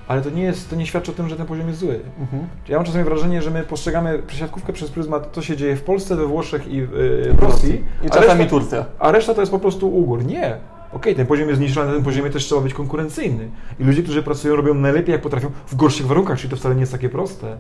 [0.09, 2.01] ale to nie, jest, to nie świadczy o tym, że ten poziom jest zły.
[2.21, 2.47] Mhm.
[2.69, 6.17] Ja mam czasami wrażenie, że my postrzegamy przesiadkówkę przez pryzmat, co się dzieje w Polsce,
[6.17, 8.85] we Włoszech i w, yy, w Rosji, I a czasami Turcja.
[8.99, 10.25] a reszta to jest po prostu ugór.
[10.25, 10.57] Nie.
[10.93, 13.49] Okej, ten poziom jest niższy, ale na tym poziomie też trzeba być konkurencyjny.
[13.81, 16.81] I ludzie, którzy pracują, robią najlepiej, jak potrafią, w gorszych warunkach, czyli to wcale nie
[16.81, 17.57] jest takie proste.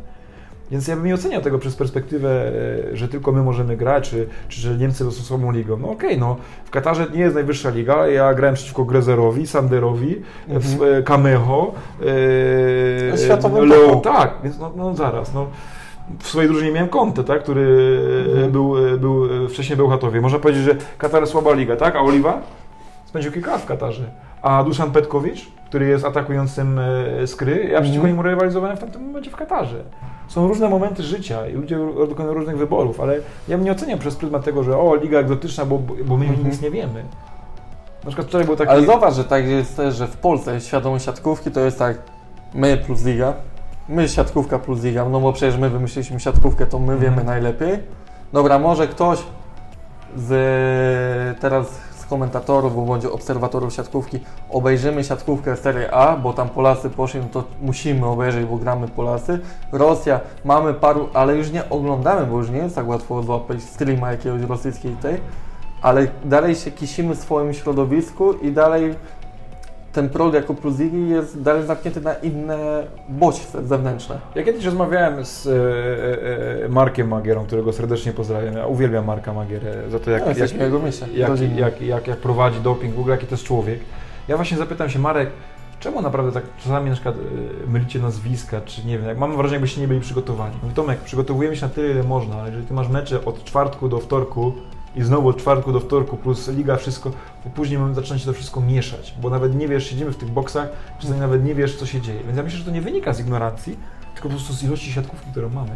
[0.74, 2.52] Więc ja bym nie oceniał tego przez perspektywę,
[2.92, 5.76] e, że tylko my możemy grać, czy, czy że Niemcy są słabą ligą.
[5.76, 10.22] No okej, no w Katarze nie jest najwyższa liga, ale ja grałem przeciwko Grezerowi, Sanderowi,
[10.48, 10.72] Mhm.
[10.82, 11.02] mhm.
[11.02, 11.72] Kameho,
[13.12, 14.00] e, Światowym Leo, topu.
[14.00, 15.46] tak, więc no, no zaraz, no.
[16.18, 17.98] w swojej drużynie miałem Conte, tak, który
[18.28, 18.52] Mhm.
[18.52, 20.20] był, był wcześniej był Chatowie.
[20.20, 21.96] Można powiedzieć, że Katar słaba liga, tak?
[21.96, 22.40] A Oliwa
[23.04, 24.04] spędził kilka lat w Katarze.
[24.42, 28.06] A Duszan Petkowicz, który jest atakującym e, z Kry, ja przeciwko Mhm.
[28.06, 29.84] niemu rywalizowałem w tamtym momencie w Katarze.
[30.28, 33.16] Są różne momenty życia i ludzie dokonują różnych wyborów, ale
[33.48, 36.46] ja bym nie oceniam przez pryzmat tego, że o, liga egzotyczna, bo, bo my Mhm.
[36.50, 37.04] nic nie wiemy.
[38.04, 38.70] Na przykład wczoraj był taki...
[38.70, 41.98] Ale zauważ, że tak jest też, że w Polsce świadomość siatkówki to jest tak
[42.54, 43.32] my plus liga,
[43.88, 47.00] my siatkówka plus liga, no bo przecież my wymyśliliśmy siatkówkę, to my Mhm.
[47.00, 47.78] wiemy najlepiej.
[48.32, 49.18] Dobra, może ktoś
[50.16, 51.80] z teraz
[52.14, 58.06] komentatorów bądź obserwatorów siatkówki obejrzymy siatkówkę Serie A, bo tam Polacy poszli, no to musimy
[58.06, 59.40] obejrzeć, bo gramy Polacy.
[59.72, 64.12] Rosja, mamy paru, ale już nie oglądamy, bo już nie jest tak łatwo złapać streama
[64.12, 65.20] jakiegoś rosyjskiej tej,
[65.82, 68.94] ale dalej się kisimy w swoim środowisku i dalej
[69.94, 70.74] ten prod jako plus
[71.08, 74.18] jest dalej zamknięty na inne bodźce zewnętrzne.
[74.34, 78.54] Ja kiedyś rozmawiałem z e, e, Markiem Magierą, którego serdecznie pozdrawiam.
[78.56, 80.22] Ja uwielbiam Marka Magierę za to, jak,
[80.58, 81.06] No, jego mieście.
[81.14, 81.58] jak, rodzinnym.
[81.58, 83.80] jak, jak, jak prowadzi doping, w ogóle jaki to jest człowiek.
[84.28, 85.30] Ja właśnie zapytam się, Marek,
[85.80, 89.54] czemu naprawdę tak czasami na przykład e, mylicie nazwiska, czy nie wiem, jak mam wrażenie,
[89.54, 90.54] jakbyście nie byli przygotowani.
[90.62, 93.88] Mówi Tomek, przygotowujemy się na tyle, ile można, ale jeżeli ty masz mecze od czwartku
[93.88, 94.52] do wtorku
[94.96, 97.10] i znowu od czwartku do wtorku plus liga, wszystko,
[97.54, 100.68] później mamy zaczyna się to wszystko mieszać, bo nawet nie wiesz, siedzimy w tych boksach,
[100.98, 102.20] czasami nawet nie wiesz, co się dzieje.
[102.24, 103.76] Więc ja myślę, że to nie wynika z ignorancji,
[104.14, 105.70] tylko po prostu z ilości siatkówki, którą mamy.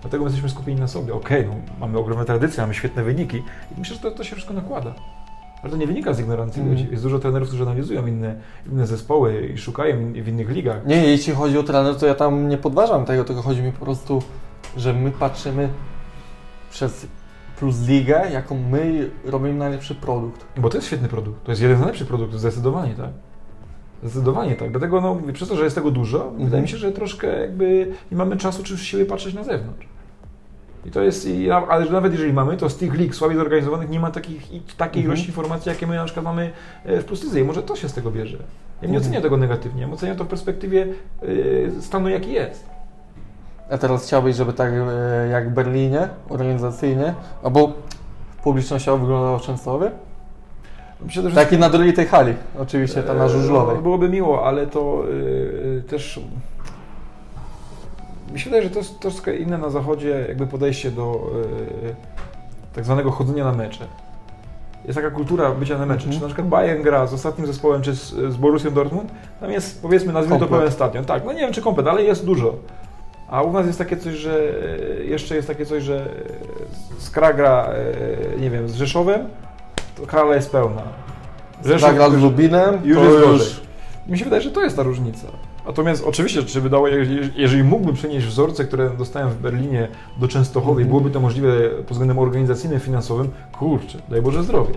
[0.00, 1.14] Dlatego my jesteśmy skupieni na sobie.
[1.14, 3.36] Okej, no, mamy ogromne tradycje, mamy świetne wyniki
[3.76, 4.94] i myślę, że to, to się wszystko nakłada.
[5.62, 6.78] Ale to nie wynika z ignorancji Mhm.
[6.78, 6.90] ludzi.
[6.90, 8.34] Jest dużo trenerów, którzy analizują inne,
[8.72, 10.86] inne zespoły i szukają w innych ligach.
[10.86, 13.84] Nie, jeśli chodzi o trener, to ja tam nie podważam tego, tylko chodzi mi po
[13.84, 14.22] prostu,
[14.76, 15.68] że my patrzymy
[16.70, 17.06] przez
[17.64, 20.44] plus ligę, jaką my robimy najlepszy produkt.
[20.56, 21.44] Bo to jest świetny produkt.
[21.44, 23.10] To jest jeden z najlepszych produktów, zdecydowanie tak.
[24.02, 24.70] Zdecydowanie tak.
[24.70, 28.16] Dlatego no, przez to, że jest tego dużo, wydaje mi się, że troszkę jakby nie
[28.16, 29.86] mamy czasu czy siły patrzeć na zewnątrz.
[30.86, 34.00] I to jest, i, ale nawet jeżeli mamy, to z tych lig słabiej zorganizowanych nie
[34.00, 35.04] ma takich, i takiej Mhm.
[35.04, 36.50] ilości informacji, jakie my na przykład mamy
[36.84, 37.40] e, w Plus Lidze.
[37.40, 38.36] I może to się z tego bierze.
[38.82, 39.02] Ja nie Mhm.
[39.02, 40.86] oceniam tego negatywnie, ja oceniam to w perspektywie
[41.22, 42.73] y, stanu, jaki jest.
[43.70, 47.72] A teraz chciałbyś, żeby tak e, jak w Berlinie, organizacyjnie, albo
[48.42, 49.90] publicznościowo wyglądało Częstochowie?
[51.00, 53.78] Myślę, że Taki na drugiej tej hali, oczywiście, ta na Żużlowej.
[53.78, 56.20] E, Byłoby miło, ale to y, też.
[58.32, 61.30] Mi się wydaje, że to jest troszkę inne na zachodzie, jakby podejście do
[61.90, 61.94] y,
[62.74, 63.86] tak zwanego chodzenia na mecze.
[64.84, 66.04] Jest taka kultura bycia na mecze.
[66.04, 66.12] Mhm.
[66.12, 69.10] Czy na przykład Bayern gra z ostatnim zespołem, czy z, z Borussią Dortmund,
[69.40, 71.04] tam jest powiedzmy, nazwijmy to pełen stadion.
[71.04, 72.54] Tak, no nie wiem czy komplet, ale jest dużo.
[73.28, 74.38] A u nas jest takie coś, że
[75.00, 76.06] y, jeszcze jest takie coś, że
[76.98, 77.68] y, Skra gra,
[78.36, 79.20] y, nie wiem, z Rzeszowem,
[79.96, 80.82] to hala jest pełna.
[81.78, 83.26] Zagrał z Lubinem, już to jest już...
[83.26, 83.54] gorzej.
[84.06, 85.26] Mi się wydaje, że to jest ta różnica.
[85.66, 89.88] Natomiast oczywiście, czy wydało, jeżeli- jeżeli mógłbym przenieść wzorce, które dostałem w Berlinie
[90.20, 90.88] do Częstochowy i Mhm.
[90.88, 94.74] byłoby to możliwe pod względem organizacyjnym, finansowym, kurczę, daj Boże zdrowie.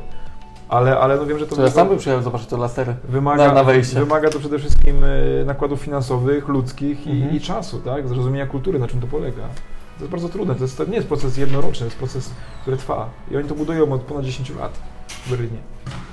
[0.69, 2.95] Ale, ale no wiem, że to ja sam bym przyjechał zobaczyć te lasery.
[3.09, 3.99] wymaga, na- na wejście.
[3.99, 4.95] wymaga to przede wszystkim
[5.41, 7.35] e, nakładów finansowych, ludzkich i, Mhm.
[7.35, 8.07] i czasu, tak?
[8.07, 9.41] Zrozumienia kultury, na czym to polega.
[9.97, 12.29] To jest bardzo trudne, to, jest, to nie jest proces jednoroczny, to jest proces,
[12.61, 13.09] który trwa.
[13.31, 14.71] I oni to budują od ponad 10 lat
[15.25, 15.57] w Berlinie.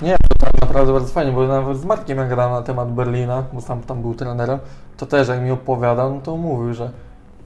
[0.01, 3.43] Nie, to tak naprawdę bardzo fajnie, bo nawet z Markiem jak gadałem na temat Berlina,
[3.53, 4.59] bo sam tam był trenerem,
[4.97, 6.91] to też jak mi opowiadał, no to mówił, że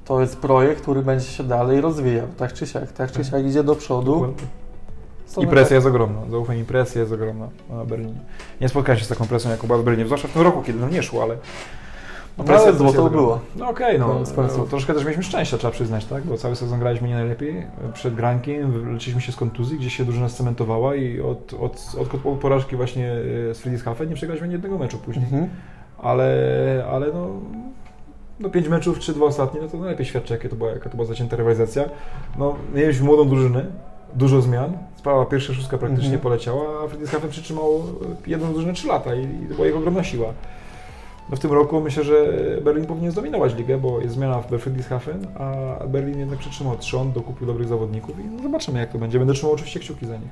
[0.06, 3.64] to jest projekt, który będzie się dalej rozwijał, tak czy siak, tak czy siak idzie
[3.64, 4.12] do przodu.
[4.14, 4.48] Dokładnie.
[5.38, 8.20] I presja jest ogromna, zaufaj mi, presja jest ogromna na Berlinie.
[8.62, 10.80] Nie spotkałem się z taką presją, jak była w Berlinie, zwłaszcza w tym roku, kiedy
[10.80, 11.38] nam nie szło, ale...
[12.38, 13.40] No, presja- ale złoto presja jest było.
[13.56, 14.58] No okej, no, Koniec końców.
[14.58, 16.24] no, troszkę też mieliśmy szczęścia, trzeba przyznać, tak?
[16.24, 20.30] Bo cały sezon graliśmy nie najlepiej, przed grankiem, leczyliśmy się z kontuzji, gdzieś się drużyna
[20.30, 24.78] scementowała i od, od, od, od porażki właśnie e, z Friedrichshafen nie przegraliśmy ani jednego
[24.78, 25.26] meczu później.
[25.26, 25.50] Mhm.
[25.98, 27.30] Ale, ale no,
[28.40, 30.96] no pięć meczów, trzy, dwa ostatnie, no to najlepiej świadczy, jakie to była, jaka to
[30.96, 31.84] była zacięta rywalizacja.
[32.38, 33.66] No, mieliśmy młodą drużynę,
[34.16, 36.22] dużo zmian, sprawa pierwsza szóstka praktycznie Mhm.
[36.22, 37.84] poleciała, a Friedrichshafen przytrzymał
[38.28, 40.28] jedną drużynę trzy lata i, i to była jego ogromna siła.
[41.30, 42.26] No w tym roku myślę, że
[42.62, 45.54] Berlin powinien zdominować ligę, bo jest zmiana w Friedrichshafen, a
[45.88, 49.20] Berlin jednak przytrzymał trzon, dokupił dobrych zawodników i no zobaczymy jak to będzie.
[49.20, 50.30] Będę trzymał oczywiście kciuki za nich,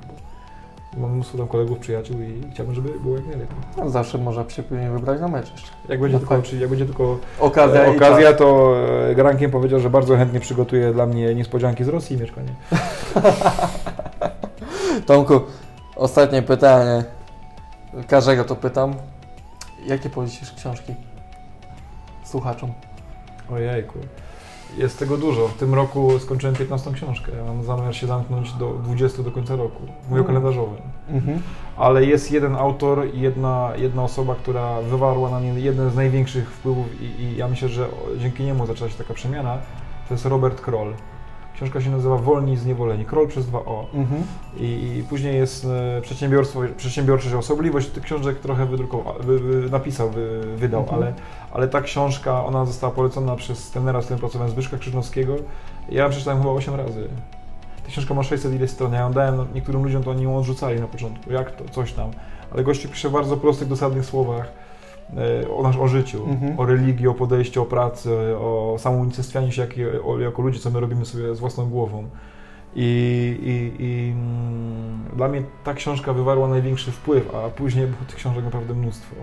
[0.94, 3.56] bo mam mnóstwo tam kolegów, przyjaciół i chciałbym, żeby było jak najlepiej.
[3.76, 5.70] No, zawsze można się później wybrać na mecz jeszcze.
[5.88, 8.76] Jak będzie, tylko, czyli jak będzie tylko Okazja, e, okazja to
[9.10, 12.48] e, Grankiem powiedział, że bardzo chętnie przygotuje dla mnie niespodzianki z Rosji i mieszkanie.
[15.06, 15.40] Tomku,
[15.96, 17.04] ostatnie pytanie.
[18.08, 18.94] Każdego to pytam.
[19.86, 20.94] Jakie polecisz książki
[22.24, 22.72] słuchaczom?
[23.52, 23.98] Ojejku.
[24.78, 25.48] Jest tego dużo.
[25.48, 27.32] W tym roku skończyłem 15 książkę.
[27.36, 29.82] Ja mam zamiar się zamknąć do 20 do końca roku.
[29.82, 29.92] Mówię
[30.22, 30.26] o Mm.
[30.26, 30.76] kalendarzowym.
[31.10, 31.42] Mhm.
[31.76, 36.50] Ale jest jeden autor i jedna, jedna osoba, która wywarła na mnie jeden z największych
[36.50, 39.58] wpływów i, i ja myślę, że o- dzięki niemu zaczęła się taka przemiana.
[40.08, 40.94] To jest Robert Kroll.
[41.58, 43.04] Książka się nazywa Wolni i zniewoleni.
[43.04, 43.86] Kroll przez dwa O.
[43.94, 44.22] Mhm.
[44.56, 47.88] I, I później jest e, przedsiębiorstwo, przedsiębiorczość, osobliwość.
[47.88, 51.02] Tych książek trochę wydrukował, wy, wy, napisał, wy, wydał, Mhm.
[51.02, 51.14] ale,
[51.52, 55.36] ale ta książka, ona została polecona przez trenera, z którym pracowałem, Zbyszka Krzyżnowskiego.
[55.88, 57.08] Ja ją przeczytałem chyba 8 razy.
[57.84, 58.92] Ta książka ma 600 ileś stron.
[58.92, 61.32] Ja ją dałem no, niektórym ludziom, to oni ją odrzucali na początku.
[61.32, 61.64] Jak to?
[61.68, 62.10] Coś tam.
[62.52, 64.52] Ale gościu pisze w bardzo prostych, dosadnych słowach
[65.56, 66.60] o, nasz, o życiu, Mhm.
[66.60, 70.80] o religii, o podejściu, o pracy, o samounicestwianiu się jak, o, jako ludzie, co my
[70.80, 72.04] robimy sobie z własną głową.
[72.74, 78.16] I, i, i mm, dla mnie ta książka wywarła największy wpływ, a później było tych
[78.16, 79.14] książek naprawdę mnóstwo.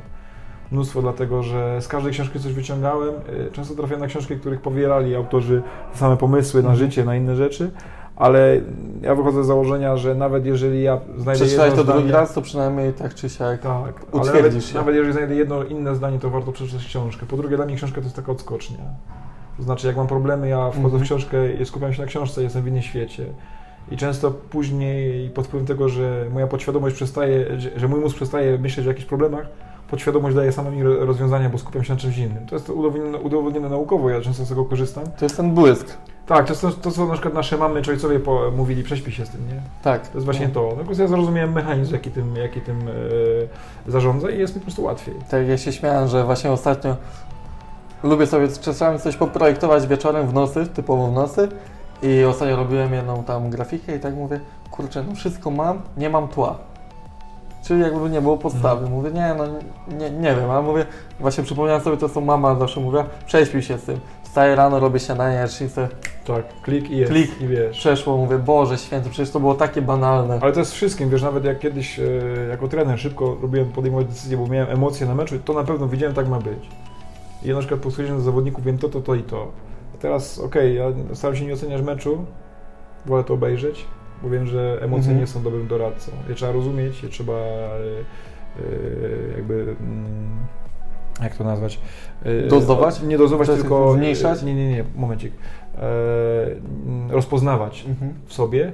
[0.71, 3.13] Mnóstwo, dlatego że z każdej książki coś wyciągałem.
[3.47, 5.61] Y, Często trafiałem na książki, których powierali autorzy
[5.93, 7.71] same pomysły na życie, na inne rzeczy,
[8.16, 8.61] ale
[9.01, 12.34] ja wychodzę z założenia, że nawet jeżeli ja znajdę Przeczytałeś jedno to drugi zdanie, raz,
[12.34, 13.61] to przynajmniej tak czy siak.
[13.61, 14.76] tak, Utwierdzisz nawet, się.
[14.78, 17.26] nawet jeżeli znajdę jedno inne zdanie, to warto przeczytać książkę.
[17.26, 18.78] Po drugie, dla mnie książka to jest taka odskocznia.
[19.57, 21.03] To znaczy, jak mam problemy, ja wchodzę Mhm.
[21.03, 23.26] w książkę i skupiam się na książce, jestem w innym świecie.
[23.91, 27.45] I często później, pod wpływem tego, że moja podświadomość przestaje,
[27.76, 29.45] że mój mózg przestaje myśleć o jakichś problemach,
[29.89, 32.45] podświadomość daje sama mi ro- rozwiązania, bo skupiam się na czymś innym.
[32.45, 35.03] To jest udowodnione, udowodnione naukowo, ja często z tego korzystam.
[35.19, 35.88] To jest ten błysk.
[36.27, 39.13] Tak, to, jest to, to co na przykład nasze mamy czy ojcowie po, mówili, prześpij
[39.13, 39.61] się z tym, nie?
[39.83, 40.07] Tak.
[40.07, 40.53] To jest właśnie No.
[40.53, 40.61] to.
[40.69, 42.79] No, po prostu ja zrozumiałem mechanizm, jaki tym, jaki tym
[43.88, 45.15] e, zarządza i jest mi po prostu łatwiej.
[45.31, 46.95] Tak, ja się śmiałem, że właśnie ostatnio
[48.03, 51.49] lubię sobie czasami coś poprojektować wieczorem w nocy, typowo w nocy
[52.03, 54.39] i ostatnio robiłem jedną tam grafikę i tak mówię,
[54.71, 56.57] kurczę, no wszystko mam, nie mam tła.
[57.66, 58.89] Czyli jakby nie było podstawy.
[58.89, 59.43] Mówię, nie, no
[59.97, 60.86] nie, nie wiem, ale mówię,
[61.20, 63.99] właśnie przypomniałem sobie to, co mama zawsze mówiła, prześpił się z tym.
[64.24, 65.88] Wstaję rano, robię śniadanie, jasznicę,
[66.26, 67.11] Tak, klik i jest.
[67.11, 67.41] Klik.
[67.41, 67.78] I wiesz.
[67.78, 70.39] przeszło, mówię, Boże święty, przecież to było takie banalne.
[70.41, 72.03] Ale to jest wszystkim, wiesz, nawet jak kiedyś e,
[72.49, 76.16] jako trener szybko robiłem, podejmować decyzje, bo miałem emocje na meczu, to na pewno wiedziałem,
[76.16, 76.70] tak ma być.
[77.43, 79.47] I ja na przykład po słuchaniu do zawodników wiem to, to, to i to.
[79.95, 82.26] A teraz, okej, ja staram się nie oceniać meczu,
[83.05, 83.86] wolę to obejrzeć,
[84.26, 85.19] bo wiem, że emocje Mhm.
[85.19, 86.11] nie są dobrym doradcą.
[86.30, 87.78] Je trzeba rozumieć, je trzeba e,
[88.59, 89.76] e, jakby...
[89.80, 90.30] Mm,
[91.21, 91.80] jak to nazwać?
[92.23, 93.01] E, Dozować?
[93.01, 93.93] Nie dozować, tylko...
[93.93, 94.43] zmniejszać?
[94.43, 95.34] Nie, nie, nie, momencik.
[95.78, 98.13] Mm, rozpoznawać Mhm.
[98.26, 98.71] w sobie,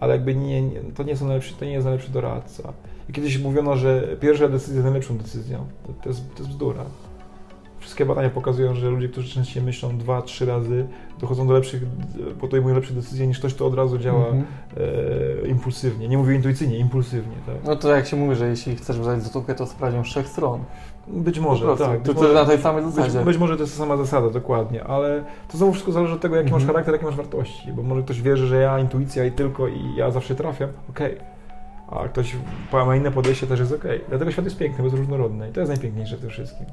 [0.00, 2.72] ale jakby nie, nie, to, nie są najlepszy, to nie jest najlepszy doradca.
[3.08, 5.58] I kiedyś mówiono, że pierwsza decyzja jest najlepszą decyzją.
[5.86, 6.84] To, to, jest, to jest bzdura.
[7.84, 10.86] Wszystkie badania pokazują, że ludzie, którzy częściej myślą dwa, trzy razy,
[11.20, 11.82] dochodzą do lepszych,
[12.40, 14.44] podejmują lepsze decyzje niż ktoś, kto od razu działa Mhm.
[15.44, 16.08] e, impulsywnie.
[16.08, 17.34] Nie mówię intuicyjnie, impulsywnie.
[17.46, 17.54] Tak?
[17.64, 20.60] No to jak się mówi, że jeśli chcesz wydać złotówkę, to sprawdzią z trzech stron.
[21.08, 21.84] Być może, prostu.
[21.84, 21.98] tak.
[22.02, 23.24] To, Być to może, na tej samej być, zasadzie.
[23.24, 26.36] być może to jest ta sama zasada, dokładnie, ale to znowu wszystko zależy od tego,
[26.36, 26.66] jaki masz Mhm.
[26.72, 30.10] charakter, jakie masz wartości, bo może ktoś wierzy, że ja intuicja i tylko i ja
[30.10, 31.16] zawsze trafiam, okej.
[31.90, 32.36] A ktoś
[32.72, 34.00] ma inne podejście, też jest okej.
[34.08, 36.66] Dlatego świat jest piękny, bo jest różnorodny i to jest najpiękniejsze w tym wszystkim.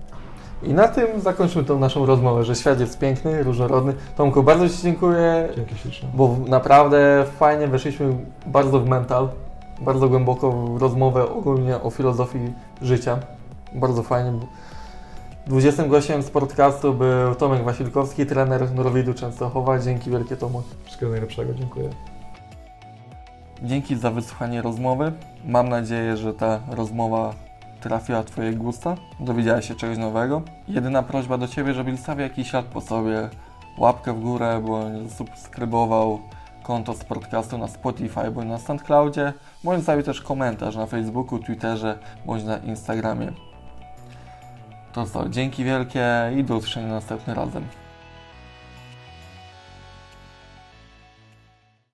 [0.64, 3.94] I na tym zakończmy tą naszą rozmowę, że świat jest piękny, różnorodny.
[4.16, 6.10] Tomku, bardzo Ci dziękuję, Dzięki ślicznie.
[6.14, 9.30] bo naprawdę fajnie weszliśmy bardzo w mental,
[9.82, 13.18] bardzo głęboko w rozmowę ogólnie o filozofii życia.
[13.74, 14.34] Bardzo fajnie.
[15.48, 19.80] 20 gościem z podcastu był Tomek Wasilkowski, trener Norwidu Częstochowa.
[19.80, 20.64] Dzięki wielkie Tomek.
[20.84, 21.90] Wszystkiego najlepszego, dziękuję.
[23.64, 25.12] Dzięki za wysłuchanie rozmowy.
[25.46, 27.34] Mam nadzieję, że ta rozmowa
[27.82, 30.42] trafiła Twoje gusta, dowiedziałeś się czegoś nowego.
[30.68, 33.30] Jedyna prośba do Ciebie, żebyś zostawił jakiś ślad po sobie,
[33.78, 36.20] łapkę w górę, bądź subskrybował
[36.64, 42.00] konto z podcastu na Spotify bądź na SoundCloudzie, bądź zostawił też komentarz na Facebooku, Twitterze
[42.26, 43.32] bądź na Instagramie.
[44.94, 46.08] To co, dzięki wielkie
[46.38, 47.81] i do usłyszenia następnym razem.